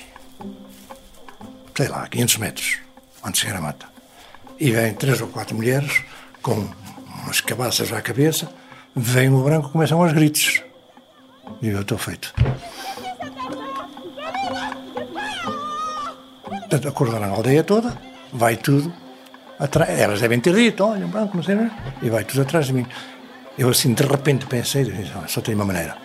Sei 1.76 1.88
lá, 1.88 2.06
500 2.08 2.36
metros 2.38 2.78
antes 3.24 3.40
de 3.40 3.46
chegar 3.46 3.58
à 3.58 3.62
mata. 3.62 3.86
E 4.58 4.70
vêm 4.70 4.94
três 4.94 5.20
ou 5.20 5.28
quatro 5.28 5.54
mulheres 5.54 6.02
com 6.42 6.68
umas 7.22 7.40
cabaças 7.40 7.92
à 7.92 8.00
cabeça, 8.02 8.50
vem 8.94 9.30
o 9.30 9.42
branco 9.42 9.70
começam 9.70 10.02
aos 10.02 10.12
gritos. 10.12 10.62
E 11.62 11.68
eu 11.68 11.82
estou 11.82 11.98
feito. 11.98 12.34
Portanto, 16.44 16.88
acordaram 16.88 17.26
a 17.26 17.36
aldeia 17.36 17.62
toda, 17.62 17.96
vai 18.32 18.56
tudo 18.56 19.03
atrás. 19.64 19.98
Elas 19.98 20.20
devem 20.20 20.40
ter 20.40 20.54
dito, 20.54 20.84
olha, 20.84 21.06
um 21.06 21.08
branco, 21.08 21.36
não 21.36 21.42
sei, 21.42 21.54
não 21.54 21.70
e 22.02 22.10
vai 22.10 22.24
tudo 22.24 22.42
atrás 22.42 22.66
de 22.66 22.72
mim. 22.72 22.86
Eu 23.56 23.68
assim, 23.68 23.94
de 23.94 24.02
repente, 24.02 24.46
pensei, 24.46 24.84
só 25.28 25.40
tenho 25.40 25.56
uma 25.56 25.64
maneira. 25.64 25.96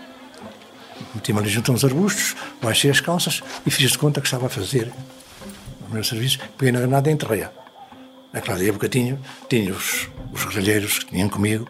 Meti-me 1.16 1.40
ali 1.40 1.50
junto 1.50 1.72
a 1.72 1.76
uns 1.76 1.84
arbustos, 1.84 2.36
baixei 2.62 2.92
as 2.92 3.00
calças 3.00 3.42
e 3.66 3.72
fiz 3.72 3.92
de 3.92 3.98
conta 3.98 4.22
que 4.22 4.28
estava 4.28 4.46
a 4.46 4.50
fazer 4.50 4.92
o 5.90 5.94
meu 5.94 6.04
serviço, 6.04 6.40
peguei 6.58 6.72
na 6.72 6.80
granada 6.80 7.10
e 7.10 7.14
enterrei-a. 7.14 7.52
Naquela 8.32 8.64
época 8.64 8.88
tinha, 8.88 9.18
tinha 9.50 9.72
os, 9.74 10.08
os 10.32 10.46
guerrilheiros 10.46 11.00
que 11.00 11.08
tinham 11.08 11.28
comigo 11.30 11.68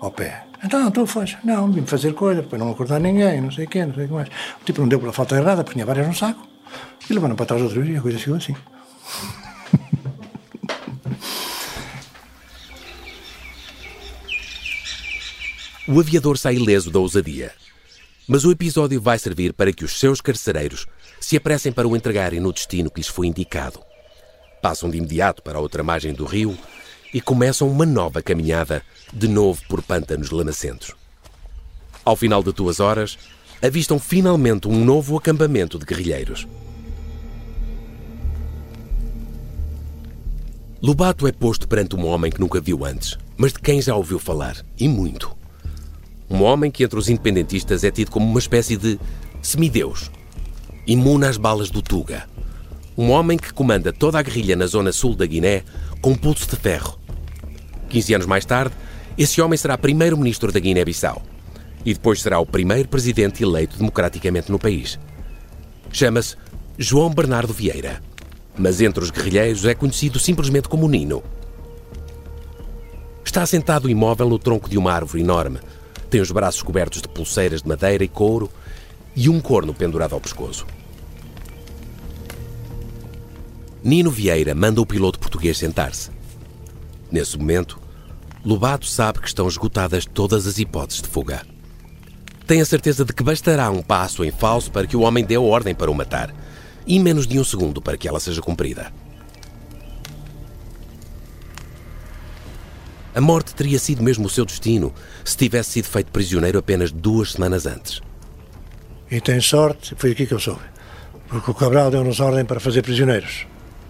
ao 0.00 0.10
pé. 0.10 0.44
Então, 0.62 0.90
tu 0.90 1.06
foste? 1.06 1.38
Não, 1.44 1.70
vim 1.70 1.84
fazer 1.84 2.14
coisa 2.14 2.42
para 2.42 2.58
não 2.58 2.70
acordar 2.70 3.00
ninguém, 3.00 3.40
não 3.40 3.50
sei 3.50 3.66
o 3.66 3.86
não 3.86 3.94
sei 3.94 4.04
o 4.04 4.08
que 4.08 4.14
mais. 4.14 4.28
O 4.60 4.64
tipo 4.64 4.80
não 4.80 4.88
deu 4.88 4.98
pela 4.98 5.12
falta 5.12 5.36
errada, 5.36 5.62
porque 5.62 5.74
tinha 5.74 5.86
várias 5.86 6.06
no 6.06 6.14
saco. 6.14 6.46
E 7.08 7.12
levaram 7.12 7.36
para 7.36 7.46
trás 7.46 7.62
outra 7.62 7.80
vez 7.80 7.94
e 7.94 7.98
a 7.98 8.00
coisa 8.00 8.18
ficou 8.18 8.36
assim. 8.36 8.56
O 15.86 16.00
aviador 16.00 16.38
sai 16.38 16.54
ileso 16.54 16.90
da 16.90 16.98
ousadia. 16.98 17.52
Mas 18.26 18.42
o 18.46 18.50
episódio 18.50 18.98
vai 19.02 19.18
servir 19.18 19.52
para 19.52 19.70
que 19.70 19.84
os 19.84 19.98
seus 19.98 20.18
carcereiros 20.18 20.86
se 21.20 21.36
apressem 21.36 21.70
para 21.70 21.86
o 21.86 21.94
entregarem 21.94 22.40
no 22.40 22.54
destino 22.54 22.90
que 22.90 23.00
lhes 23.00 23.08
foi 23.08 23.26
indicado. 23.26 23.80
Passam 24.62 24.88
de 24.88 24.96
imediato 24.96 25.42
para 25.42 25.58
a 25.58 25.60
outra 25.60 25.82
margem 25.82 26.14
do 26.14 26.24
rio 26.24 26.56
e 27.12 27.20
começam 27.20 27.68
uma 27.68 27.84
nova 27.84 28.22
caminhada, 28.22 28.82
de 29.12 29.28
novo 29.28 29.60
por 29.68 29.82
pântanos 29.82 30.30
lamacentos. 30.30 30.92
Ao 32.02 32.16
final 32.16 32.42
de 32.42 32.50
duas 32.50 32.80
horas, 32.80 33.18
avistam 33.62 33.98
finalmente 33.98 34.66
um 34.66 34.82
novo 34.82 35.18
acampamento 35.18 35.78
de 35.78 35.84
guerrilheiros. 35.84 36.48
Lobato 40.80 41.28
é 41.28 41.32
posto 41.32 41.68
perante 41.68 41.94
um 41.94 42.06
homem 42.06 42.32
que 42.32 42.40
nunca 42.40 42.58
viu 42.58 42.86
antes, 42.86 43.18
mas 43.36 43.52
de 43.52 43.58
quem 43.58 43.82
já 43.82 43.94
ouviu 43.94 44.18
falar, 44.18 44.64
e 44.78 44.88
muito. 44.88 45.43
Um 46.28 46.42
homem 46.42 46.70
que 46.70 46.84
entre 46.84 46.98
os 46.98 47.08
independentistas 47.08 47.84
é 47.84 47.90
tido 47.90 48.10
como 48.10 48.26
uma 48.26 48.38
espécie 48.38 48.76
de 48.76 48.98
semideus, 49.42 50.10
imune 50.86 51.26
às 51.26 51.36
balas 51.36 51.70
do 51.70 51.82
Tuga. 51.82 52.28
Um 52.96 53.10
homem 53.10 53.36
que 53.36 53.52
comanda 53.52 53.92
toda 53.92 54.18
a 54.18 54.22
guerrilha 54.22 54.56
na 54.56 54.66
zona 54.66 54.92
sul 54.92 55.14
da 55.14 55.26
Guiné 55.26 55.64
com 56.00 56.10
um 56.10 56.16
pulso 56.16 56.48
de 56.48 56.56
ferro. 56.56 56.98
15 57.88 58.14
anos 58.14 58.26
mais 58.26 58.44
tarde, 58.44 58.74
esse 59.16 59.40
homem 59.40 59.56
será 59.56 59.76
primeiro-ministro 59.76 60.50
da 60.50 60.60
Guiné-Bissau 60.60 61.22
e 61.84 61.92
depois 61.92 62.22
será 62.22 62.38
o 62.38 62.46
primeiro 62.46 62.88
presidente 62.88 63.42
eleito 63.42 63.76
democraticamente 63.76 64.50
no 64.50 64.58
país. 64.58 64.98
Chama-se 65.92 66.36
João 66.78 67.10
Bernardo 67.10 67.52
Vieira, 67.52 68.02
mas 68.56 68.80
entre 68.80 69.02
os 69.02 69.10
guerrilheiros 69.10 69.64
é 69.64 69.74
conhecido 69.74 70.18
simplesmente 70.18 70.68
como 70.68 70.88
Nino. 70.88 71.22
Está 73.24 73.44
sentado 73.46 73.90
imóvel 73.90 74.28
no 74.28 74.38
tronco 74.38 74.68
de 74.68 74.78
uma 74.78 74.92
árvore 74.92 75.22
enorme, 75.22 75.58
tem 76.14 76.20
os 76.20 76.30
braços 76.30 76.62
cobertos 76.62 77.02
de 77.02 77.08
pulseiras 77.08 77.60
de 77.60 77.68
madeira 77.68 78.04
e 78.04 78.06
couro 78.06 78.48
e 79.16 79.28
um 79.28 79.40
corno 79.40 79.74
pendurado 79.74 80.12
ao 80.12 80.20
pescoço. 80.20 80.64
Nino 83.82 84.12
Vieira 84.12 84.54
manda 84.54 84.80
o 84.80 84.86
piloto 84.86 85.18
português 85.18 85.58
sentar-se. 85.58 86.12
Nesse 87.10 87.36
momento, 87.36 87.80
Lobato 88.44 88.86
sabe 88.86 89.18
que 89.18 89.26
estão 89.26 89.48
esgotadas 89.48 90.06
todas 90.06 90.46
as 90.46 90.56
hipóteses 90.60 91.02
de 91.02 91.08
fuga. 91.08 91.44
Tem 92.46 92.60
a 92.60 92.64
certeza 92.64 93.04
de 93.04 93.12
que 93.12 93.24
bastará 93.24 93.68
um 93.68 93.82
passo 93.82 94.24
em 94.24 94.30
falso 94.30 94.70
para 94.70 94.86
que 94.86 94.96
o 94.96 95.00
homem 95.00 95.24
dê 95.24 95.34
a 95.34 95.40
ordem 95.40 95.74
para 95.74 95.90
o 95.90 95.94
matar, 95.96 96.32
e 96.86 97.00
menos 97.00 97.26
de 97.26 97.40
um 97.40 97.44
segundo 97.44 97.82
para 97.82 97.96
que 97.96 98.06
ela 98.06 98.20
seja 98.20 98.40
cumprida. 98.40 98.92
A 103.14 103.20
morte 103.20 103.54
teria 103.54 103.78
sido 103.78 104.02
mesmo 104.02 104.26
o 104.26 104.30
seu 104.30 104.44
destino 104.44 104.92
se 105.24 105.36
tivesse 105.36 105.70
sido 105.70 105.84
feito 105.84 106.10
prisioneiro 106.10 106.58
apenas 106.58 106.90
duas 106.90 107.32
semanas 107.32 107.64
antes. 107.64 108.00
E 109.08 109.20
tem 109.20 109.40
sorte, 109.40 109.94
foi 109.96 110.10
aqui 110.10 110.26
que 110.26 110.34
eu 110.34 110.40
soube. 110.40 110.62
Porque 111.28 111.50
o 111.50 111.54
Cabral 111.54 111.90
deu-nos 111.90 112.18
ordem 112.18 112.44
para 112.44 112.58
fazer 112.58 112.82
prisioneiros. 112.82 113.46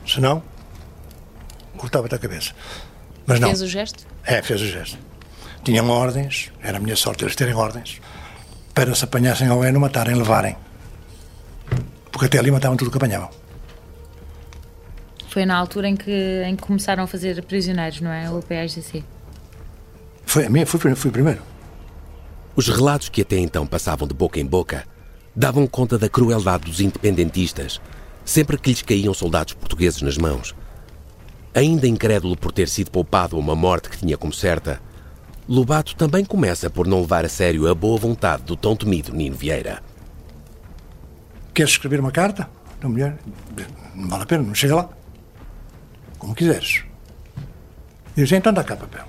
Se 0.07 0.21
não, 0.21 0.43
cortava-te 1.77 2.15
a 2.15 2.19
cabeça. 2.19 2.53
Mas 3.27 3.41
não. 3.41 3.49
Fez 3.49 3.63
o 3.63 3.67
gesto? 3.67 4.07
É, 4.25 4.43
fez 4.43 4.61
o 4.61 4.67
gesto. 4.67 4.99
Tinham 5.63 5.89
ordens, 5.89 6.53
era 6.63 6.77
a 6.77 6.81
minha 6.81 6.95
sorte 6.95 7.25
eles 7.25 7.35
terem 7.35 7.55
ordens, 7.55 8.03
para 8.75 8.95
se 8.95 9.05
apanhassem 9.05 9.49
alguém, 9.49 9.73
não 9.73 9.81
matarem, 9.81 10.15
levarem. 10.15 10.57
Porque 12.13 12.27
até 12.27 12.39
ali 12.39 12.51
matavam 12.51 12.77
tudo 12.77 12.89
o 12.89 12.91
que 12.91 12.99
apanhavam. 12.99 13.31
Foi 15.31 15.47
na 15.47 15.57
altura 15.57 15.89
em 15.89 15.97
que, 15.97 16.43
em 16.47 16.55
que 16.55 16.63
começaram 16.63 17.05
a 17.05 17.07
fazer 17.07 17.43
prisioneiros, 17.45 18.01
não 18.01 18.13
é? 18.13 18.31
O 18.31 18.43
PSGC. 18.43 19.03
Foi 20.27 20.47
a 20.47 20.51
minha, 20.51 20.67
fui, 20.67 20.95
fui 20.95 21.11
primeiro. 21.11 21.43
Os 22.57 22.69
relatos 22.69 23.09
que 23.09 23.23
até 23.23 23.39
então 23.39 23.67
passavam 23.67 24.07
de 24.07 24.15
boca 24.15 24.39
em 24.39 24.47
boca 24.47 24.85
davam 25.35 25.67
conta 25.67 25.99
da 25.99 26.09
crueldade 26.09 26.65
dos 26.65 26.81
independentistas 26.81 27.81
sempre 28.25 28.57
que 28.57 28.71
lhes 28.71 28.83
caíam 28.83 29.13
soldados 29.13 29.53
portugueses 29.53 30.01
nas 30.01 30.17
mãos. 30.17 30.55
Ainda 31.55 31.87
incrédulo 31.87 32.37
por 32.37 32.51
ter 32.51 32.69
sido 32.69 32.91
poupado 32.91 33.37
a 33.37 33.39
uma 33.39 33.55
morte 33.55 33.89
que 33.89 33.99
tinha 33.99 34.17
como 34.17 34.33
certa, 34.33 34.81
Lobato 35.47 35.95
também 35.95 36.25
começa 36.25 36.71
por 36.71 36.87
não 36.87 37.03
levar 37.03 37.25
a 37.25 37.29
sério 37.29 37.69
a 37.69 37.75
boa 37.75 37.99
vontade 37.99 38.45
do 38.45 38.57
tão 38.57 38.75
temido 38.75 39.13
Nino 39.13 39.37
Vieira. 39.37 39.83
Queres 41.53 41.73
escrever 41.73 42.01
uma 42.01 42.11
carta? 42.11 42.49
A 42.83 42.89
mulher, 42.89 43.19
não 43.95 44.09
vale 44.09 44.23
a 44.23 44.27
pena, 44.27 44.43
não 44.43 44.55
chega 44.55 44.75
lá. 44.75 44.89
Como 46.19 46.35
quiseres. 46.35 46.85
E 48.17 48.23
disse, 48.23 48.35
então 48.35 48.53
dá 48.53 48.65
cá 48.65 48.75
papel. 48.75 49.07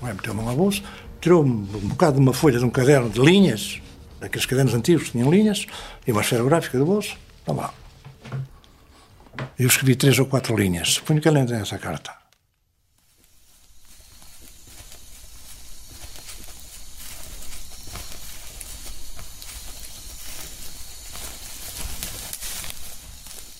Vai 0.00 0.12
meteu 0.14 0.32
a 0.32 0.34
mão 0.34 0.48
à 0.48 0.54
bolsa, 0.54 0.82
tirou 1.20 1.44
um, 1.44 1.56
bocado 1.62 2.16
de 2.16 2.20
uma 2.20 2.32
folha 2.32 2.58
de 2.58 2.64
um 2.64 2.70
caderno 2.70 3.10
de 3.10 3.20
linhas, 3.20 3.80
daqueles 4.18 4.46
cadernos 4.46 4.74
antigos 4.74 5.04
que 5.04 5.12
tinham 5.12 5.30
linhas, 5.30 5.66
e 6.06 6.12
uma 6.12 6.22
esfera 6.22 6.42
gráfica 6.42 6.78
do 6.78 6.86
bolso. 6.86 7.16
Toma 7.44 7.62
lá. 7.62 7.74
Eu 9.58 9.66
escrevi 9.66 9.94
três 9.94 10.18
ou 10.18 10.26
quatro 10.26 10.56
linhas. 10.56 10.94
Suponho 10.94 11.20
que 11.20 11.28
ela 11.28 11.40
entra 11.40 11.58
nessa 11.58 11.78
carta. 11.78 12.20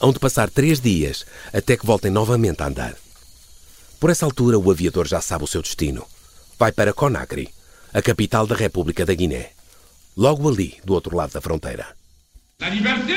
Hão 0.03 0.13
de 0.13 0.19
passar 0.19 0.49
três 0.49 0.81
dias 0.81 1.27
até 1.53 1.77
que 1.77 1.85
voltem 1.85 2.11
novamente 2.11 2.63
a 2.63 2.67
andar. 2.67 2.95
Por 3.99 4.09
essa 4.09 4.25
altura, 4.25 4.59
o 4.59 4.71
aviador 4.71 5.07
já 5.07 5.21
sabe 5.21 5.45
o 5.45 5.47
seu 5.47 5.61
destino. 5.61 6.07
Vai 6.61 6.73
para 6.73 6.93
Conakry, 6.93 7.49
a 7.91 8.03
capital 8.03 8.47
da 8.47 8.55
República 8.55 9.07
da 9.07 9.15
Guiné. 9.15 9.53
Logo 10.15 10.47
ali, 10.47 10.77
do 10.85 10.93
outro 10.93 11.17
lado 11.17 11.33
da 11.33 11.41
fronteira. 11.41 11.97
La 12.61 12.69
liberté, 12.69 13.17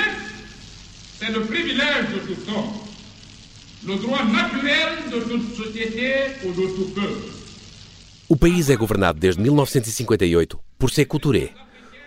c'est 1.20 1.30
le 1.30 1.42
privilège 1.42 2.08
de 2.08 2.50
homme, 2.50 2.74
le 3.86 3.98
droit 3.98 4.24
naturel 4.24 5.10
de 5.12 5.20
toute 5.28 5.58
société 5.58 6.38
ou 6.46 6.54
de 6.54 6.68
tout 6.74 6.94
peuple. 6.96 7.34
O 8.30 8.38
país 8.38 8.70
é 8.70 8.78
governado 8.78 9.20
desde 9.20 9.42
1958 9.42 10.58
por 10.80 10.90
Sékou 10.90 11.20
Touré, 11.20 11.50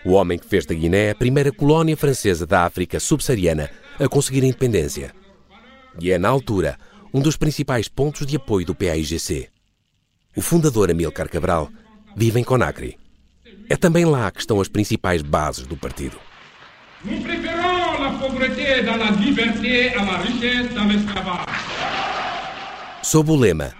o 0.03 0.13
homem 0.13 0.39
que 0.39 0.47
fez 0.47 0.65
da 0.65 0.73
Guiné 0.73 1.11
a 1.11 1.15
primeira 1.15 1.51
colónia 1.51 1.95
francesa 1.95 2.47
da 2.47 2.65
África 2.65 2.99
subsaariana 2.99 3.69
a 3.99 4.07
conseguir 4.07 4.41
a 4.43 4.47
independência. 4.47 5.13
E 6.01 6.09
é, 6.09 6.17
na 6.17 6.29
altura, 6.29 6.79
um 7.13 7.21
dos 7.21 7.37
principais 7.37 7.87
pontos 7.87 8.25
de 8.25 8.37
apoio 8.37 8.65
do 8.65 8.73
PAIGC. 8.73 9.49
O 10.37 10.41
fundador 10.41 10.91
Amílcar 10.91 11.27
Cabral 11.27 11.67
vive 12.15 12.39
em 12.39 12.43
Conakry. 12.43 12.95
É 13.67 13.75
também 13.75 14.05
lá 14.05 14.29
que 14.29 14.39
estão 14.39 14.61
as 14.61 14.67
principais 14.67 15.23
bases 15.23 15.65
do 15.65 15.75
partido. 15.75 16.15
Nous 17.03 17.23
préférons 17.23 17.99
la 17.99 18.19
pauvreté 18.19 18.83
dans 18.83 18.97
la 18.97 19.09
liberté 19.09 19.95
à 19.95 20.05
la 20.05 20.17
richesse 20.19 20.75
dans 20.75 20.87
l'esclavage. 20.87 21.47
Sob 23.01 23.31
o 23.31 23.35
lema 23.35 23.73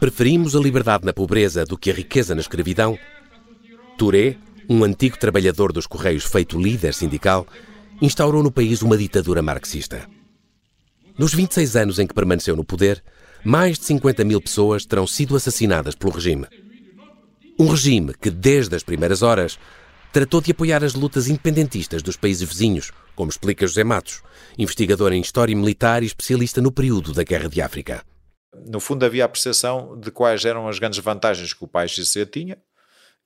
Preferimos 0.00 0.56
a 0.56 0.58
liberdade 0.58 1.04
na 1.04 1.12
pobreza 1.12 1.64
do 1.64 1.78
que 1.78 1.92
a 1.92 1.94
riqueza 1.94 2.34
na 2.34 2.40
escravidão, 2.40 2.98
Touré, 3.96 4.36
um 4.68 4.82
antigo 4.82 5.16
trabalhador 5.16 5.72
dos 5.72 5.86
Correios 5.86 6.24
feito 6.24 6.58
líder 6.58 6.92
sindical, 6.92 7.46
instaurou 8.02 8.42
no 8.42 8.50
país 8.50 8.82
uma 8.82 8.96
ditadura 8.96 9.42
marxista. 9.42 10.08
Nos 11.16 11.32
26 11.32 11.76
anos 11.76 11.98
em 12.00 12.06
que 12.06 12.14
permaneceu 12.14 12.56
no 12.56 12.64
poder, 12.64 13.00
mais 13.44 13.78
de 13.78 13.84
50 13.86 14.24
mil 14.24 14.40
pessoas 14.40 14.84
terão 14.84 15.06
sido 15.06 15.36
assassinadas 15.36 15.94
pelo 15.94 16.12
regime. 16.12 16.46
Um 17.58 17.68
regime 17.68 18.14
que, 18.14 18.30
desde 18.30 18.74
as 18.74 18.82
primeiras 18.82 19.22
horas, 19.22 19.58
tratou 20.12 20.40
de 20.40 20.50
apoiar 20.50 20.82
as 20.82 20.94
lutas 20.94 21.28
independentistas 21.28 22.02
dos 22.02 22.16
países 22.16 22.48
vizinhos, 22.48 22.90
como 23.14 23.30
explica 23.30 23.66
José 23.66 23.84
Matos, 23.84 24.22
investigador 24.58 25.12
em 25.12 25.20
História 25.20 25.54
Militar 25.54 26.02
e 26.02 26.06
especialista 26.06 26.60
no 26.60 26.72
período 26.72 27.12
da 27.12 27.22
Guerra 27.22 27.48
de 27.48 27.60
África. 27.60 28.04
No 28.66 28.80
fundo, 28.80 29.04
havia 29.04 29.24
a 29.24 29.28
percepção 29.28 29.98
de 29.98 30.10
quais 30.10 30.44
eram 30.44 30.66
as 30.66 30.78
grandes 30.78 30.98
vantagens 30.98 31.52
que 31.52 31.64
o 31.64 31.68
PAIGC 31.68 32.26
tinha, 32.26 32.58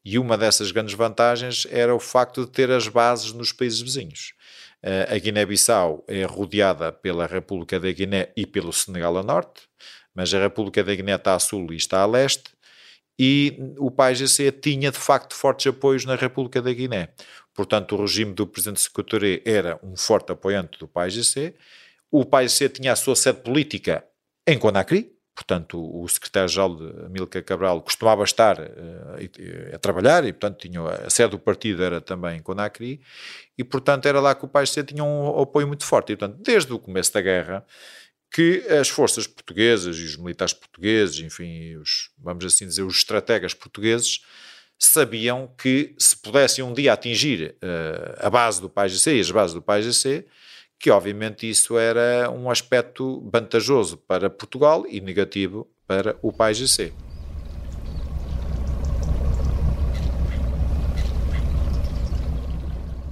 e 0.05 0.19
uma 0.19 0.37
dessas 0.37 0.71
grandes 0.71 0.95
vantagens 0.95 1.67
era 1.71 1.95
o 1.95 1.99
facto 1.99 2.45
de 2.45 2.51
ter 2.51 2.71
as 2.71 2.87
bases 2.89 3.33
nos 3.33 3.53
países 3.53 3.81
vizinhos. 3.81 4.35
A 5.09 5.17
Guiné-Bissau 5.17 6.05
é 6.07 6.25
rodeada 6.25 6.93
pela 6.93 7.27
República 7.27 7.81
da 7.81 7.91
Guiné 7.91 8.29
e 8.37 8.45
pelo 8.45 8.71
Senegal 8.71 9.17
a 9.17 9.23
norte, 9.23 9.63
mas 10.15 10.33
a 10.33 10.39
República 10.39 10.83
da 10.85 10.95
Guiné 10.95 11.15
está 11.15 11.35
a 11.35 11.39
sul 11.39 11.73
e 11.73 11.77
está 11.77 12.01
a 12.01 12.07
leste, 12.07 12.55
e 13.19 13.57
o 13.79 13.91
PAIGC 13.91 14.53
tinha 14.53 14.91
de 14.91 14.99
facto 14.99 15.35
fortes 15.35 15.67
apoios 15.67 16.05
na 16.05 16.17
República 16.17 16.61
da 16.61 16.73
Guiné. 16.73 17.11
Portanto, 17.55 17.95
o 17.95 18.01
regime 18.01 18.33
do 18.33 18.47
presidente 18.47 18.81
Secretário 18.81 19.41
era 19.45 19.79
um 19.83 19.97
forte 19.97 20.33
apoiante 20.33 20.79
do 20.79 20.89
PAIGC. 20.89 21.55
O 22.11 22.25
PAIGC 22.25 22.69
tinha 22.71 22.93
a 22.93 22.97
sua 22.97 23.15
sede 23.15 23.41
política 23.41 24.05
em 24.47 24.59
Conakry, 24.59 25.13
portanto, 25.35 25.79
o 25.79 26.07
secretário-geral 26.09 26.77
de 26.77 27.07
Amílcar 27.07 27.43
Cabral 27.45 27.81
costumava 27.83 28.25
estar 28.25 28.59
uh, 28.59 29.75
a 29.75 29.79
trabalhar 29.79 30.25
e, 30.25 30.33
portanto, 30.33 30.59
tinha, 30.59 30.81
a 30.83 31.11
sede 31.11 31.31
do 31.31 31.39
partido 31.39 31.83
era 31.83 32.01
também 32.01 32.39
em 32.39 32.43
Conakry 32.43 33.01
e, 33.57 33.65
portanto, 33.65 34.07
era 34.07 34.21
lá 34.21 34.35
que 34.35 34.45
o 34.45 34.49
PAIGC 34.49 34.83
tinha 34.85 35.05
um 35.05 35.41
apoio 35.41 35.67
muito 35.69 35.85
forte. 35.85 36.13
E, 36.13 36.17
portanto, 36.17 36.41
desde 36.43 36.73
o 36.73 36.79
começo 36.79 37.13
da 37.13 37.21
guerra, 37.21 37.65
que 38.35 38.67
as 38.69 38.89
forças 38.89 39.29
portuguesas 39.29 39.97
e 39.97 40.03
os 40.03 40.17
militares 40.17 40.53
portugueses, 40.53 41.21
enfim, 41.21 41.77
os, 41.77 42.11
vamos 42.19 42.45
assim 42.45 42.67
dizer, 42.67 42.83
os 42.83 42.97
estrategas 42.97 43.55
portugueses, 43.55 44.25
sabiam 44.77 45.49
que 45.57 45.95
se 45.97 46.17
pudessem 46.17 46.65
um 46.65 46.75
dia 46.75 46.93
atingir 46.93 47.55
uh, 47.63 48.17
a 48.19 48.29
base 48.29 48.61
do 48.61 48.69
PAIGC 48.69 49.11
e 49.13 49.21
as 49.21 49.31
bases 49.31 49.55
do 49.55 49.63
PAIGC, 49.63 50.27
que 50.81 50.91
obviamente 50.91 51.49
isso 51.49 51.79
era 51.79 52.29
um 52.29 52.51
aspecto 52.51 53.23
vantajoso 53.33 53.99
para 53.99 54.29
Portugal 54.29 54.85
e 54.89 55.01
negativo 55.01 55.71
para 55.87 56.17
o 56.21 56.33
PAIGC. 56.33 56.93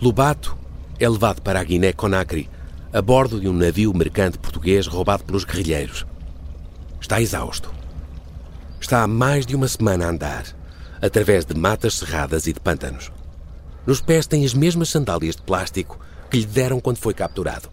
Lobato 0.01 0.59
é 0.99 1.09
levado 1.09 1.41
para 1.43 1.61
a 1.61 1.65
Guiné-Conakry 1.65 2.51
a 2.93 3.01
bordo 3.01 3.41
de 3.41 3.49
um 3.49 3.55
navio 3.55 3.95
mercante 3.95 4.37
português 4.37 4.87
roubado 4.87 5.25
pelos 5.25 5.45
guerrilheiros. 5.45 6.05
Está 7.01 7.23
exausto. 7.23 7.73
Está 8.79 9.03
há 9.03 9.07
mais 9.07 9.47
de 9.47 9.57
uma 9.57 9.67
semana 9.67 10.05
a 10.05 10.11
andar, 10.11 10.45
através 11.01 11.47
de 11.47 11.55
matas 11.55 11.95
cerradas 11.95 12.47
e 12.47 12.53
de 12.53 12.61
pântanos. 12.61 13.11
Nos 13.87 14.03
pés 14.03 14.27
tem 14.27 14.45
as 14.45 14.53
mesmas 14.53 14.91
sandálias 14.91 15.37
de 15.37 15.43
plástico 15.43 15.99
que 16.31 16.39
lhe 16.39 16.45
deram 16.45 16.81
quando 16.81 16.99
foi 16.99 17.15
capturado. 17.15 17.71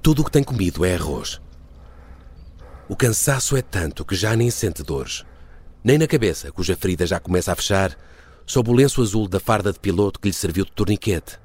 Tudo 0.00 0.22
o 0.22 0.24
que 0.24 0.30
tem 0.30 0.44
comido 0.44 0.84
é 0.84 0.94
arroz. 0.94 1.40
O 2.88 2.94
cansaço 2.94 3.56
é 3.56 3.62
tanto 3.62 4.04
que 4.04 4.14
já 4.14 4.36
nem 4.36 4.50
sente 4.50 4.84
dores. 4.84 5.24
Nem 5.82 5.98
na 5.98 6.06
cabeça, 6.06 6.52
cuja 6.52 6.76
ferida 6.76 7.06
já 7.06 7.18
começa 7.18 7.52
a 7.52 7.56
fechar, 7.56 7.96
sob 8.46 8.70
o 8.70 8.72
lenço 8.72 9.02
azul 9.02 9.26
da 9.26 9.40
farda 9.40 9.72
de 9.72 9.80
piloto 9.80 10.20
que 10.20 10.28
lhe 10.28 10.34
serviu 10.34 10.64
de 10.64 10.72
torniquete. 10.72 11.40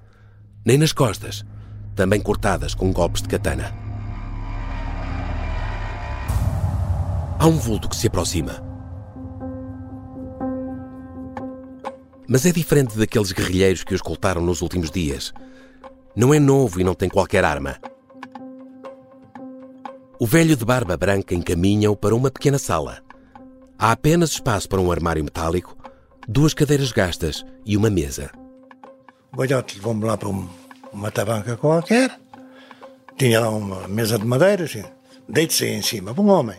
Nem 0.63 0.77
nas 0.77 0.91
costas, 0.91 1.43
também 1.97 2.21
cortadas 2.21 2.75
com 2.75 2.93
golpes 2.93 3.23
de 3.23 3.27
katana. 3.27 3.73
Há 7.39 7.47
um 7.47 7.57
vulto 7.57 7.89
que 7.89 7.95
se 7.95 8.05
aproxima. 8.07 8.63
Mas 12.27 12.45
é 12.45 12.51
diferente 12.51 12.95
daqueles 12.97 13.31
guerrilheiros 13.31 13.83
que 13.83 13.93
os 13.95 13.97
escoltaram 13.97 14.41
nos 14.41 14.61
últimos 14.61 14.91
dias. 14.91 15.33
Não 16.15 16.33
é 16.33 16.39
novo 16.39 16.79
e 16.79 16.83
não 16.83 16.93
tem 16.93 17.09
qualquer 17.09 17.43
arma. 17.43 17.77
O 20.19 20.25
velho 20.27 20.55
de 20.55 20.65
barba 20.65 20.95
branca 20.95 21.33
encaminha-o 21.33 21.95
para 21.95 22.15
uma 22.15 22.29
pequena 22.29 22.59
sala. 22.59 22.99
Há 23.77 23.91
apenas 23.91 24.31
espaço 24.31 24.69
para 24.69 24.81
um 24.81 24.91
armário 24.91 25.23
metálico, 25.23 25.75
duas 26.27 26.53
cadeiras 26.53 26.91
gastas 26.91 27.43
e 27.65 27.75
uma 27.75 27.89
mesa. 27.89 28.29
Velhote 29.35 29.75
levou-me 29.77 30.05
lá 30.05 30.17
para 30.17 30.29
um- 30.29 30.47
uma 30.91 31.11
tabanca 31.11 31.57
qualquer. 31.57 32.17
Tinha 33.17 33.39
lá 33.39 33.49
uma 33.49 33.87
mesa 33.87 34.17
de 34.17 34.25
madeira, 34.25 34.65
assim. 34.65 34.83
Deite-se 35.27 35.65
aí 35.65 35.73
em 35.73 35.81
cima, 35.81 36.13
para 36.13 36.23
um 36.23 36.29
homem. 36.29 36.57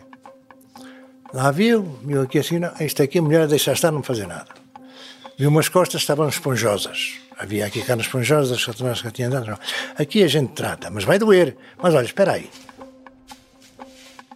Lá 1.33 1.51
viu, 1.51 1.83
viu 2.03 2.21
aqui 2.21 2.39
assim, 2.39 2.59
não, 2.59 2.71
isto 2.79 3.01
aqui 3.03 3.19
a 3.19 3.21
mulher 3.21 3.47
deixa 3.47 3.71
estar, 3.71 3.91
não 3.91 4.03
fazer 4.03 4.27
nada. 4.27 4.47
Viu 5.37 5.49
umas 5.49 5.69
costas 5.69 6.01
estavam 6.01 6.27
esponjosas. 6.27 7.13
Havia 7.37 7.65
aqui 7.65 7.81
carnes 7.81 8.07
esponjosas, 8.07 8.65
eu 8.67 8.73
que 8.73 9.11
tinha 9.11 9.29
dado. 9.29 9.57
Aqui 9.97 10.23
a 10.23 10.27
gente 10.27 10.51
trata, 10.53 10.89
mas 10.89 11.05
vai 11.05 11.17
doer. 11.17 11.55
Mas 11.81 11.93
olha, 11.93 12.05
espera 12.05 12.33
aí. 12.33 12.49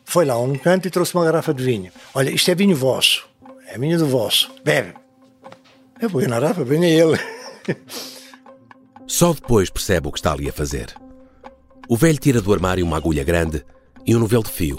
Foi 0.05 0.23
lá 0.23 0.35
a 0.35 0.39
um 0.39 0.55
canto 0.55 0.87
e 0.87 0.91
trouxe 0.91 1.13
uma 1.15 1.25
garrafa 1.25 1.53
de 1.53 1.63
vinho. 1.63 1.91
Olha, 2.13 2.29
isto 2.29 2.49
é 2.49 2.55
vinho 2.55 2.75
vosso. 2.75 3.27
É 3.67 3.77
vinho 3.77 3.97
do 3.97 4.07
vosso. 4.07 4.51
Bebe. 4.63 4.93
Eu 5.99 6.07
vou 6.07 6.21
na 6.21 6.39
garrafa, 6.39 6.63
venha 6.63 6.87
ele. 6.87 7.19
Só 9.13 9.31
depois 9.31 9.69
percebe 9.69 10.07
o 10.07 10.11
que 10.11 10.17
está 10.17 10.33
ali 10.33 10.49
a 10.49 10.51
fazer. 10.51 10.91
O 11.87 11.95
velho 11.95 12.17
tira 12.17 12.41
do 12.41 12.51
armário 12.51 12.83
uma 12.83 12.97
agulha 12.97 13.23
grande 13.23 13.63
e 14.03 14.15
um 14.15 14.19
novelo 14.19 14.43
de 14.43 14.49
fio. 14.49 14.75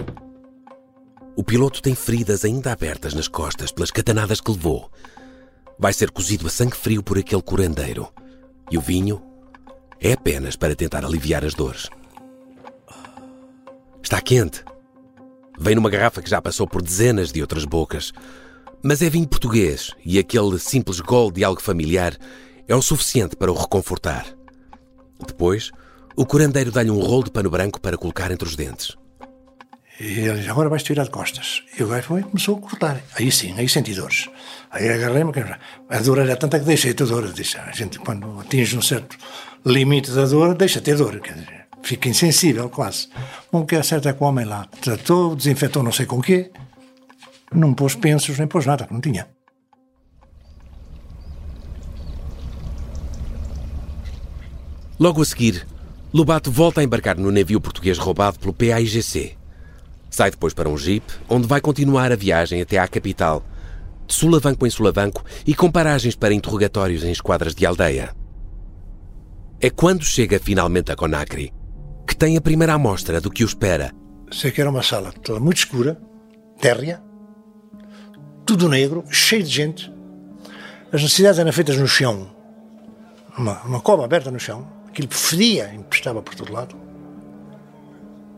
O 1.36 1.44
piloto 1.44 1.80
tem 1.80 1.94
feridas 1.94 2.44
ainda 2.44 2.72
abertas 2.72 3.14
nas 3.14 3.28
costas 3.28 3.70
pelas 3.70 3.92
catanadas 3.92 4.40
que 4.40 4.50
levou. 4.50 4.90
Vai 5.78 5.92
ser 5.92 6.10
cozido 6.10 6.48
a 6.48 6.50
sangue 6.50 6.76
frio 6.76 7.00
por 7.00 7.16
aquele 7.16 7.42
curandeiro. 7.42 8.12
E 8.72 8.76
o 8.76 8.80
vinho 8.80 9.22
é 10.00 10.14
apenas 10.14 10.56
para 10.56 10.74
tentar 10.74 11.04
aliviar 11.04 11.44
as 11.44 11.54
dores. 11.54 11.88
Está 14.02 14.20
quente. 14.20 14.64
Vem 15.56 15.76
numa 15.76 15.90
garrafa 15.90 16.20
que 16.20 16.28
já 16.28 16.42
passou 16.42 16.66
por 16.66 16.82
dezenas 16.82 17.30
de 17.30 17.40
outras 17.40 17.64
bocas. 17.64 18.12
Mas 18.82 19.00
é 19.00 19.08
vinho 19.08 19.28
português 19.28 19.92
e 20.04 20.18
aquele 20.18 20.58
simples 20.58 20.98
gol 20.98 21.30
de 21.30 21.44
algo 21.44 21.62
familiar 21.62 22.18
é 22.68 22.74
o 22.74 22.82
suficiente 22.82 23.36
para 23.36 23.52
o 23.52 23.54
reconfortar. 23.54 24.26
Depois, 25.26 25.70
o 26.16 26.24
curandeiro 26.24 26.70
dá-lhe 26.70 26.90
um 26.90 27.00
rolo 27.00 27.24
de 27.24 27.30
pano 27.30 27.50
branco 27.50 27.80
para 27.80 27.96
colocar 27.96 28.30
entre 28.30 28.46
os 28.46 28.56
dentes. 28.56 28.96
E 30.00 30.20
ele 30.20 30.40
diz, 30.40 30.48
agora 30.48 30.68
vais 30.68 30.82
tirar 30.82 31.04
de 31.04 31.10
costas. 31.10 31.62
E 31.78 31.82
o 31.82 31.88
gajo 31.88 32.08
foi 32.08 32.22
começou 32.22 32.56
a 32.56 32.60
cortar. 32.60 33.00
Aí 33.14 33.30
sim, 33.30 33.54
aí 33.56 33.68
senti 33.68 33.94
dores. 33.94 34.28
Aí 34.70 34.88
agarrei-me, 34.88 35.32
a 35.88 35.98
dor 36.00 36.18
era 36.18 36.36
tanta 36.36 36.58
que 36.58 36.64
deixei 36.64 36.94
ter 36.94 37.06
dor. 37.06 37.32
Disse, 37.32 37.58
a 37.58 37.70
gente, 37.70 37.98
quando 38.00 38.40
atinge 38.40 38.76
um 38.76 38.82
certo 38.82 39.16
limite 39.64 40.10
da 40.10 40.24
dor, 40.24 40.54
deixa 40.56 40.80
ter 40.80 40.96
dor. 40.96 41.20
Quer 41.20 41.34
dizer, 41.34 41.66
fica 41.82 42.08
insensível 42.08 42.68
quase. 42.68 43.08
O 43.52 43.64
que 43.64 43.76
é 43.76 43.82
certo 43.84 44.08
é 44.08 44.12
que 44.12 44.22
o 44.22 44.26
homem 44.26 44.44
lá 44.44 44.66
tratou, 44.80 45.36
desinfetou 45.36 45.82
não 45.82 45.92
sei 45.92 46.06
com 46.06 46.18
o 46.18 46.22
quê, 46.22 46.50
não 47.52 47.72
pôs 47.72 47.94
pensos 47.94 48.36
nem 48.36 48.48
pôs 48.48 48.66
nada, 48.66 48.86
que 48.86 48.92
não 48.92 49.00
tinha. 49.00 49.28
Logo 54.98 55.22
a 55.22 55.24
seguir, 55.24 55.66
Lobato 56.12 56.50
volta 56.50 56.80
a 56.80 56.84
embarcar 56.84 57.18
no 57.18 57.32
navio 57.32 57.60
português 57.60 57.98
roubado 57.98 58.38
pelo 58.38 58.52
PAIGC. 58.52 59.36
Sai 60.08 60.30
depois 60.30 60.54
para 60.54 60.68
um 60.68 60.78
jeep, 60.78 61.04
onde 61.28 61.48
vai 61.48 61.60
continuar 61.60 62.12
a 62.12 62.16
viagem 62.16 62.62
até 62.62 62.78
à 62.78 62.86
capital, 62.86 63.44
de 64.06 64.14
sulavanco 64.14 64.64
em 64.64 64.70
sulavanco 64.70 65.24
e 65.44 65.54
com 65.54 65.70
paragens 65.70 66.14
para 66.14 66.32
interrogatórios 66.32 67.02
em 67.02 67.10
esquadras 67.10 67.54
de 67.54 67.66
aldeia. 67.66 68.14
É 69.60 69.68
quando 69.68 70.04
chega 70.04 70.38
finalmente 70.38 70.92
a 70.92 70.96
Conakry 70.96 71.52
que 72.06 72.14
tem 72.14 72.36
a 72.36 72.40
primeira 72.40 72.74
amostra 72.74 73.20
do 73.20 73.30
que 73.30 73.42
o 73.42 73.46
espera. 73.46 73.90
Sei 74.30 74.52
que 74.52 74.60
era 74.60 74.70
uma 74.70 74.82
sala 74.82 75.12
muito 75.40 75.56
escura, 75.56 76.00
térrea, 76.60 77.02
tudo 78.46 78.68
negro, 78.68 79.04
cheio 79.10 79.42
de 79.42 79.50
gente. 79.50 79.92
As 80.92 81.02
necessidades 81.02 81.40
eram 81.40 81.52
feitas 81.52 81.76
no 81.76 81.88
chão, 81.88 82.30
uma, 83.36 83.60
uma 83.62 83.80
cova 83.80 84.04
aberta 84.04 84.30
no 84.30 84.38
chão, 84.38 84.64
aquilo 84.94 85.08
fedia, 85.10 85.74
empestava 85.74 86.22
por 86.22 86.34
todo 86.34 86.52
lado. 86.52 86.76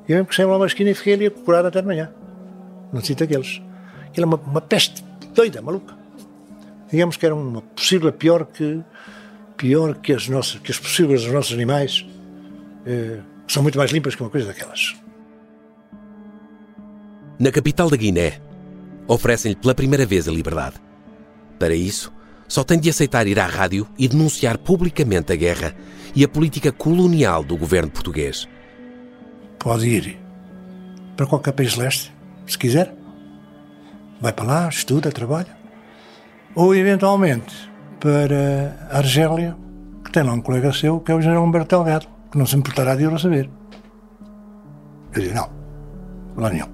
E 0.09 0.13
eu 0.13 0.21
encostei-me 0.21 0.51
lá 0.51 0.57
uma 0.57 0.67
esquina 0.67 0.91
e 0.91 0.95
fiquei 0.95 1.15
ali 1.15 1.27
a 1.27 1.31
procurar 1.31 1.67
até 1.67 1.81
de 1.81 1.87
manhã, 1.87 2.11
num 2.93 3.01
sítio 3.01 3.27
daqueles. 3.27 3.61
Aquilo 4.07 4.25
é 4.25 4.27
uma, 4.27 4.37
uma 4.39 4.61
peste 4.61 5.05
doida, 5.35 5.61
maluca. 5.61 5.95
Digamos 6.91 7.17
que 7.17 7.27
era 7.27 7.35
uma 7.35 7.61
possível 7.61 8.13
pior 8.13 8.47
que 8.47 8.83
pior 9.57 9.95
que 9.97 10.13
as 10.13 10.29
nossas, 10.29 10.61
que 10.61 10.71
as 10.71 10.79
possíveis 10.79 11.23
dos 11.23 11.33
nossos 11.33 11.53
animais, 11.53 12.07
eh, 12.85 13.21
são 13.49 13.63
muito 13.63 13.79
mais 13.79 13.91
limpas 13.91 14.15
que 14.15 14.23
uma 14.23 14.31
coisa 14.31 14.47
daquelas. 14.47 14.95
Na 17.39 17.51
capital 17.51 17.89
da 17.89 17.97
Guiné, 17.97 18.39
oferecem-lhe 19.09 19.57
pela 19.57 19.75
primeira 19.75 20.05
vez 20.05 20.29
a 20.29 20.31
liberdade. 20.31 20.77
Para 21.59 21.75
isso, 21.75 22.13
só 22.47 22.63
tem 22.63 22.79
de 22.79 22.91
aceitar 22.91 23.27
ir 23.27 23.41
à 23.41 23.47
rádio 23.47 23.89
e 23.99 24.07
denunciar 24.07 24.59
publicamente 24.59 25.33
a 25.33 25.37
guerra 25.37 25.75
e 26.17 26.25
a 26.25 26.29
política 26.29 26.73
colonial 26.73 27.45
do 27.45 27.59
governo 27.59 27.91
português. 27.91 28.49
Pode 29.59 29.87
ir 29.87 30.19
para 31.15 31.27
qualquer 31.27 31.53
país 31.53 31.77
leste, 31.77 32.13
se 32.47 32.57
quiser. 32.57 32.95
Vai 34.19 34.33
para 34.33 34.47
lá, 34.47 34.69
estuda, 34.69 35.13
trabalha. 35.13 35.55
Ou, 36.55 36.75
eventualmente, 36.75 37.71
para 38.01 38.89
a 38.91 38.99
Argélia, 38.99 39.55
que 40.03 40.11
tem 40.11 40.23
lá 40.23 40.33
um 40.33 40.41
colega 40.41 40.73
seu, 40.73 41.01
que 41.01 41.13
é 41.13 41.15
o 41.15 41.21
general 41.21 41.45
Humberto 41.45 41.77
Delgado, 41.77 42.07
que 42.33 42.39
não 42.39 42.47
se 42.47 42.57
importará 42.57 42.97
de 42.97 43.05
a 43.05 43.19
saber. 43.19 43.51
Eu 45.15 45.23
digo, 45.23 45.35
não, 45.35 45.51
lá 46.35 46.49
nenhum. 46.49 46.69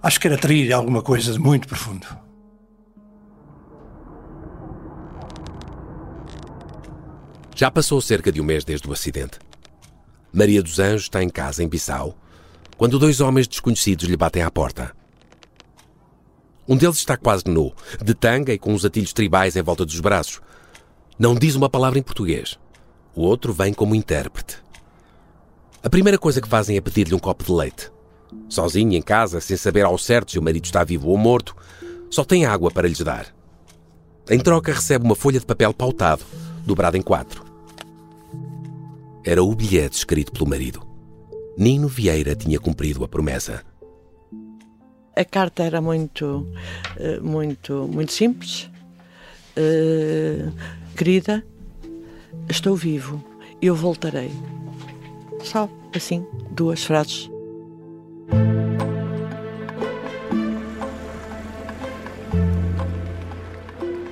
Acho 0.00 0.20
que 0.20 0.28
era 0.28 0.38
trair 0.38 0.72
alguma 0.72 1.02
coisa 1.02 1.32
de 1.32 1.40
muito 1.40 1.66
profundo. 1.66 2.06
Já 7.56 7.70
passou 7.70 8.02
cerca 8.02 8.30
de 8.30 8.38
um 8.38 8.44
mês 8.44 8.66
desde 8.66 8.86
o 8.86 8.92
acidente. 8.92 9.38
Maria 10.30 10.62
dos 10.62 10.78
Anjos 10.78 11.04
está 11.04 11.22
em 11.22 11.30
casa, 11.30 11.64
em 11.64 11.68
Bissau, 11.68 12.14
quando 12.76 12.98
dois 12.98 13.18
homens 13.22 13.48
desconhecidos 13.48 14.06
lhe 14.06 14.14
batem 14.14 14.42
à 14.42 14.50
porta. 14.50 14.94
Um 16.68 16.76
deles 16.76 16.98
está 16.98 17.16
quase 17.16 17.44
nu, 17.46 17.72
de 18.04 18.12
tanga 18.12 18.52
e 18.52 18.58
com 18.58 18.74
uns 18.74 18.84
atilhos 18.84 19.14
tribais 19.14 19.56
em 19.56 19.62
volta 19.62 19.86
dos 19.86 19.98
braços. 20.00 20.42
Não 21.18 21.34
diz 21.34 21.54
uma 21.54 21.70
palavra 21.70 21.98
em 21.98 22.02
português. 22.02 22.58
O 23.14 23.22
outro 23.22 23.54
vem 23.54 23.72
como 23.72 23.94
intérprete. 23.94 24.58
A 25.82 25.88
primeira 25.88 26.18
coisa 26.18 26.42
que 26.42 26.48
fazem 26.48 26.76
é 26.76 26.80
pedir-lhe 26.82 27.14
um 27.14 27.18
copo 27.18 27.42
de 27.42 27.52
leite. 27.52 27.90
Sozinho 28.50 28.92
em 28.92 29.00
casa, 29.00 29.40
sem 29.40 29.56
saber 29.56 29.86
ao 29.86 29.96
certo 29.96 30.32
se 30.32 30.38
o 30.38 30.42
marido 30.42 30.66
está 30.66 30.84
vivo 30.84 31.08
ou 31.08 31.16
morto, 31.16 31.56
só 32.10 32.22
tem 32.22 32.44
água 32.44 32.70
para 32.70 32.86
lhes 32.86 33.00
dar. 33.00 33.34
Em 34.28 34.38
troca, 34.40 34.74
recebe 34.74 35.06
uma 35.06 35.16
folha 35.16 35.40
de 35.40 35.46
papel 35.46 35.72
pautado, 35.72 36.22
dobrada 36.66 36.98
em 36.98 37.02
quatro. 37.02 37.45
Era 39.26 39.42
o 39.42 39.52
bilhete 39.56 39.96
escrito 39.96 40.30
pelo 40.30 40.48
marido. 40.48 40.86
Nino 41.58 41.88
Vieira 41.88 42.36
tinha 42.36 42.60
cumprido 42.60 43.02
a 43.02 43.08
promessa. 43.08 43.64
A 45.16 45.24
carta 45.24 45.64
era 45.64 45.80
muito, 45.80 46.46
eh, 46.96 47.18
muito, 47.18 47.88
muito 47.92 48.12
simples. 48.12 48.70
Uh, 49.58 50.52
querida, 50.96 51.44
estou 52.48 52.76
vivo, 52.76 53.24
eu 53.60 53.74
voltarei. 53.74 54.30
Só 55.42 55.68
assim, 55.92 56.24
duas 56.52 56.84
frases. 56.84 57.28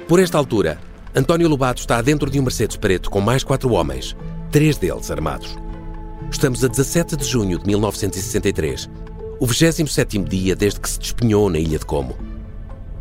Por 0.09 0.19
esta 0.19 0.39
altura, 0.39 0.81
António 1.15 1.49
Lobato 1.49 1.81
está 1.81 2.03
dentro 2.03 2.29
de 2.29 2.41
um 2.41 2.43
Mercedes 2.43 2.77
preto 2.77 3.11
com 3.11 3.21
mais 3.21 3.45
quatro 3.45 3.71
homens, 3.73 4.17
três 4.55 4.79
deles 4.79 5.11
armados. 5.11 5.59
Estamos 6.31 6.65
a 6.65 6.69
17 6.69 7.17
de 7.17 7.25
junho 7.25 7.59
de 7.59 7.67
1963 7.67 8.89
o 9.41 9.47
27 9.49 10.17
dia 10.21 10.55
desde 10.55 10.79
que 10.79 10.89
se 10.89 11.01
despenhou 11.01 11.51
na 11.51 11.59
ilha 11.59 11.77
de 11.77 11.85
Como. 11.85 12.17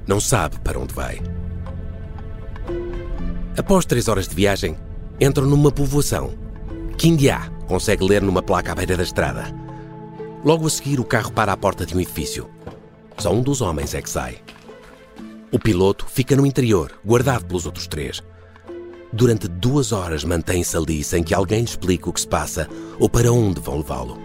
Não 0.07 0.19
sabe 0.19 0.59
para 0.61 0.79
onde 0.79 0.95
vai. 0.95 1.21
Após 3.55 3.85
três 3.85 4.07
horas 4.07 4.27
de 4.27 4.33
viagem, 4.33 4.75
entram 5.21 5.45
numa 5.45 5.71
povoação. 5.71 6.33
Quindiá 6.97 7.47
consegue 7.67 8.03
ler 8.03 8.23
numa 8.23 8.41
placa 8.41 8.71
à 8.71 8.75
beira 8.75 8.97
da 8.97 9.03
estrada. 9.03 9.45
Logo 10.43 10.65
a 10.65 10.69
seguir, 10.71 10.99
o 10.99 11.05
carro 11.05 11.31
para 11.31 11.53
à 11.53 11.57
porta 11.57 11.85
de 11.85 11.95
um 11.95 12.01
edifício. 12.01 12.49
Só 13.19 13.31
um 13.31 13.43
dos 13.43 13.61
homens 13.61 13.93
é 13.93 14.01
que 14.01 14.09
sai. 14.09 14.39
O 15.51 15.59
piloto 15.59 16.07
fica 16.09 16.35
no 16.35 16.47
interior, 16.47 16.99
guardado 17.05 17.45
pelos 17.45 17.67
outros 17.67 17.85
três. 17.85 18.23
Durante 19.13 19.47
duas 19.47 19.91
horas 19.91 20.23
mantém-se 20.23 20.75
ali 20.75 21.03
sem 21.03 21.23
que 21.23 21.35
alguém 21.35 21.59
lhe 21.59 21.65
explique 21.65 22.09
o 22.09 22.11
que 22.11 22.19
se 22.19 22.27
passa 22.27 22.67
ou 22.99 23.07
para 23.07 23.31
onde 23.31 23.61
vão 23.61 23.77
levá-lo. 23.77 24.19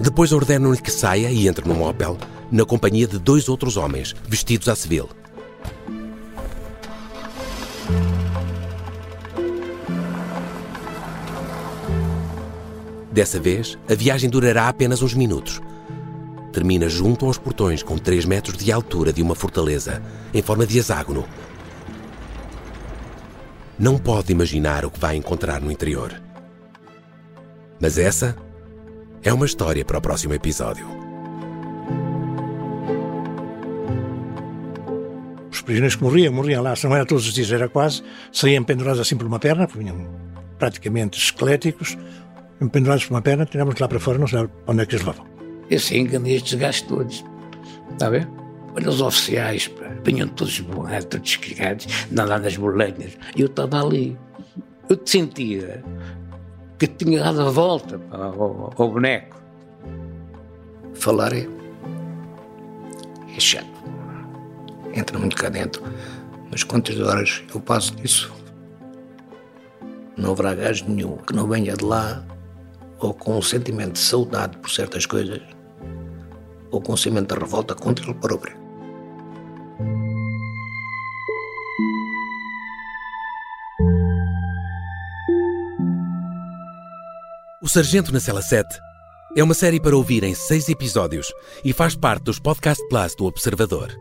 Depois 0.00 0.32
ordenam-lhe 0.32 0.80
que 0.80 0.90
saia 0.90 1.32
e 1.32 1.48
entre 1.48 1.68
num 1.68 1.82
Opel, 1.82 2.16
na 2.48 2.64
companhia 2.64 3.08
de 3.08 3.18
dois 3.18 3.48
outros 3.48 3.76
homens, 3.76 4.14
vestidos 4.28 4.68
à 4.68 4.76
civil. 4.76 5.08
Dessa 13.10 13.40
vez, 13.40 13.76
a 13.90 13.94
viagem 13.94 14.30
durará 14.30 14.68
apenas 14.68 15.02
uns 15.02 15.12
minutos. 15.12 15.60
Termina 16.52 16.88
junto 16.88 17.26
aos 17.26 17.36
portões 17.36 17.82
com 17.82 17.98
3 17.98 18.26
metros 18.26 18.56
de 18.56 18.70
altura 18.70 19.12
de 19.12 19.22
uma 19.22 19.34
fortaleza, 19.34 20.00
em 20.32 20.40
forma 20.40 20.64
de 20.64 20.78
hexágono. 20.78 21.24
Não 23.78 23.98
pode 23.98 24.32
imaginar 24.32 24.84
o 24.84 24.90
que 24.90 24.98
vai 24.98 25.16
encontrar 25.16 25.60
no 25.60 25.70
interior. 25.70 26.12
Mas 27.80 27.98
essa 27.98 28.36
é 29.22 29.32
uma 29.32 29.46
história 29.46 29.84
para 29.84 29.98
o 29.98 30.00
próximo 30.00 30.34
episódio. 30.34 30.86
Os 35.50 35.60
prisioneiros 35.62 35.96
que 35.96 36.02
morriam, 36.02 36.32
morriam 36.32 36.62
lá, 36.62 36.76
se 36.76 36.86
não 36.86 36.94
era 36.94 37.06
todos 37.06 37.26
os 37.26 37.32
dias, 37.32 37.50
era 37.50 37.68
quase, 37.68 38.02
saíam 38.32 38.64
pendurados 38.64 39.00
assim 39.00 39.16
por 39.16 39.26
uma 39.26 39.38
perna, 39.38 39.66
porque 39.66 39.82
vinham 39.82 40.08
praticamente 40.58 41.18
esqueléticos, 41.18 41.96
pendurados 42.70 43.04
por 43.04 43.14
uma 43.14 43.22
perna, 43.22 43.44
tirávamos 43.46 43.80
lá 43.80 43.88
para 43.88 44.00
fora, 44.00 44.18
não 44.18 44.26
sabia 44.26 44.50
onde 44.66 44.82
é 44.82 44.86
que 44.86 44.94
eles 44.94 45.04
levavam. 45.04 45.26
E 45.68 45.74
assim 45.74 45.98
enganei 45.98 46.36
estes 46.36 46.54
gajos 46.54 46.82
todos. 46.82 47.24
Está 47.90 48.06
a 48.06 48.10
ver? 48.10 48.28
Olha 48.74 48.88
os 48.88 49.00
oficiais, 49.00 49.68
vinham 50.04 50.28
todos 50.28 50.60
borrados, 50.60 51.06
todos 51.06 51.30
descarregados, 51.30 51.86
lá 52.12 52.38
nas 52.38 52.56
boleiras. 52.56 53.16
E 53.36 53.40
eu 53.40 53.46
estava 53.46 53.82
ali. 53.82 54.18
Eu 54.88 54.96
te 54.96 55.10
sentia 55.10 55.82
que 56.78 56.86
tinha 56.86 57.22
dado 57.22 57.42
a 57.42 57.50
volta 57.50 58.00
ao, 58.10 58.72
ao 58.76 58.90
boneco. 58.90 59.40
Falar 60.94 61.32
é, 61.32 61.46
é 63.36 63.40
chato. 63.40 63.66
Entra 64.94 65.18
muito 65.18 65.36
cá 65.36 65.48
dentro. 65.48 65.82
Mas 66.50 66.64
quantas 66.64 66.98
horas 67.00 67.42
eu 67.54 67.60
passo 67.60 67.94
nisso? 67.94 68.32
Não 70.16 70.32
haverá 70.32 70.54
gajo 70.54 70.84
nenhum 70.86 71.16
que 71.16 71.34
não 71.34 71.48
venha 71.48 71.74
de 71.74 71.84
lá 71.84 72.22
ou 72.98 73.14
com 73.14 73.38
um 73.38 73.42
sentimento 73.42 73.92
de 73.92 73.98
saudade 73.98 74.58
por 74.58 74.70
certas 74.70 75.06
coisas 75.06 75.40
ou 76.70 76.80
com 76.80 76.92
o 76.92 76.98
cimento 76.98 77.34
da 77.34 77.40
revolta 77.40 77.74
contra 77.74 78.04
ele 78.04 78.14
próprio. 78.14 78.61
O 87.62 87.68
Sargento 87.68 88.12
na 88.12 88.18
Cela 88.18 88.42
7 88.42 88.68
é 89.36 89.42
uma 89.42 89.54
série 89.54 89.80
para 89.80 89.96
ouvir 89.96 90.24
em 90.24 90.34
seis 90.34 90.68
episódios 90.68 91.32
e 91.64 91.72
faz 91.72 91.94
parte 91.94 92.24
dos 92.24 92.40
Podcast 92.40 92.84
Plus 92.88 93.14
do 93.14 93.24
Observador. 93.24 93.96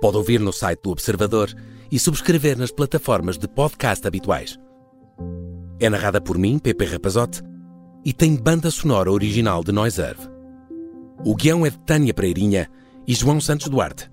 Pode 0.00 0.16
ouvir 0.16 0.38
no 0.38 0.52
site 0.52 0.82
do 0.82 0.90
Observador 0.90 1.52
e 1.90 1.98
subscrever 1.98 2.56
nas 2.56 2.70
plataformas 2.70 3.36
de 3.36 3.48
podcast 3.48 4.06
habituais. 4.06 4.56
É 5.80 5.90
narrada 5.90 6.20
por 6.20 6.38
mim, 6.38 6.60
Pepe 6.60 6.84
Rapazote, 6.84 7.42
e 8.04 8.12
tem 8.12 8.36
banda 8.36 8.70
sonora 8.70 9.10
original 9.10 9.64
de 9.64 9.72
Noiserve. 9.72 10.28
O 11.24 11.34
guião 11.34 11.66
é 11.66 11.70
de 11.70 11.78
Tânia 11.80 12.14
Pereirinha 12.14 12.70
e 13.04 13.14
João 13.14 13.40
Santos 13.40 13.68
Duarte. 13.68 14.11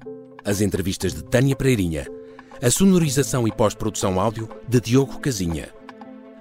As 0.50 0.62
entrevistas 0.62 1.14
de 1.14 1.24
Tânia 1.24 1.56
Pereirinha. 1.56 2.08
A 2.60 2.72
sonorização 2.72 3.48
e 3.48 3.52
pós-produção 3.52 4.20
áudio 4.20 4.50
de 4.68 4.82
Diogo 4.82 5.20
Casinha. 5.20 5.70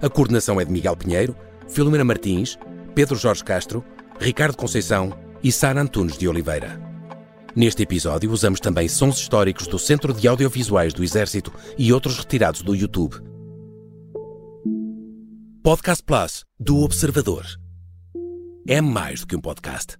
A 0.01 0.09
coordenação 0.09 0.59
é 0.59 0.65
de 0.65 0.71
Miguel 0.71 0.97
Pinheiro, 0.97 1.35
Filomena 1.67 2.03
Martins, 2.03 2.57
Pedro 2.95 3.15
Jorge 3.15 3.43
Castro, 3.43 3.85
Ricardo 4.19 4.57
Conceição 4.57 5.15
e 5.43 5.51
Sara 5.51 5.79
Antunes 5.79 6.17
de 6.17 6.27
Oliveira. 6.27 6.81
Neste 7.55 7.83
episódio 7.83 8.31
usamos 8.31 8.59
também 8.59 8.87
sons 8.87 9.19
históricos 9.19 9.67
do 9.67 9.77
Centro 9.77 10.11
de 10.11 10.27
Audiovisuais 10.27 10.91
do 10.91 11.03
Exército 11.03 11.53
e 11.77 11.93
outros 11.93 12.17
retirados 12.17 12.63
do 12.63 12.73
YouTube. 12.73 13.15
Podcast 15.61 16.03
Plus 16.03 16.45
do 16.59 16.79
Observador. 16.79 17.45
É 18.67 18.81
mais 18.81 19.19
do 19.19 19.27
que 19.27 19.35
um 19.35 19.41
podcast. 19.41 19.99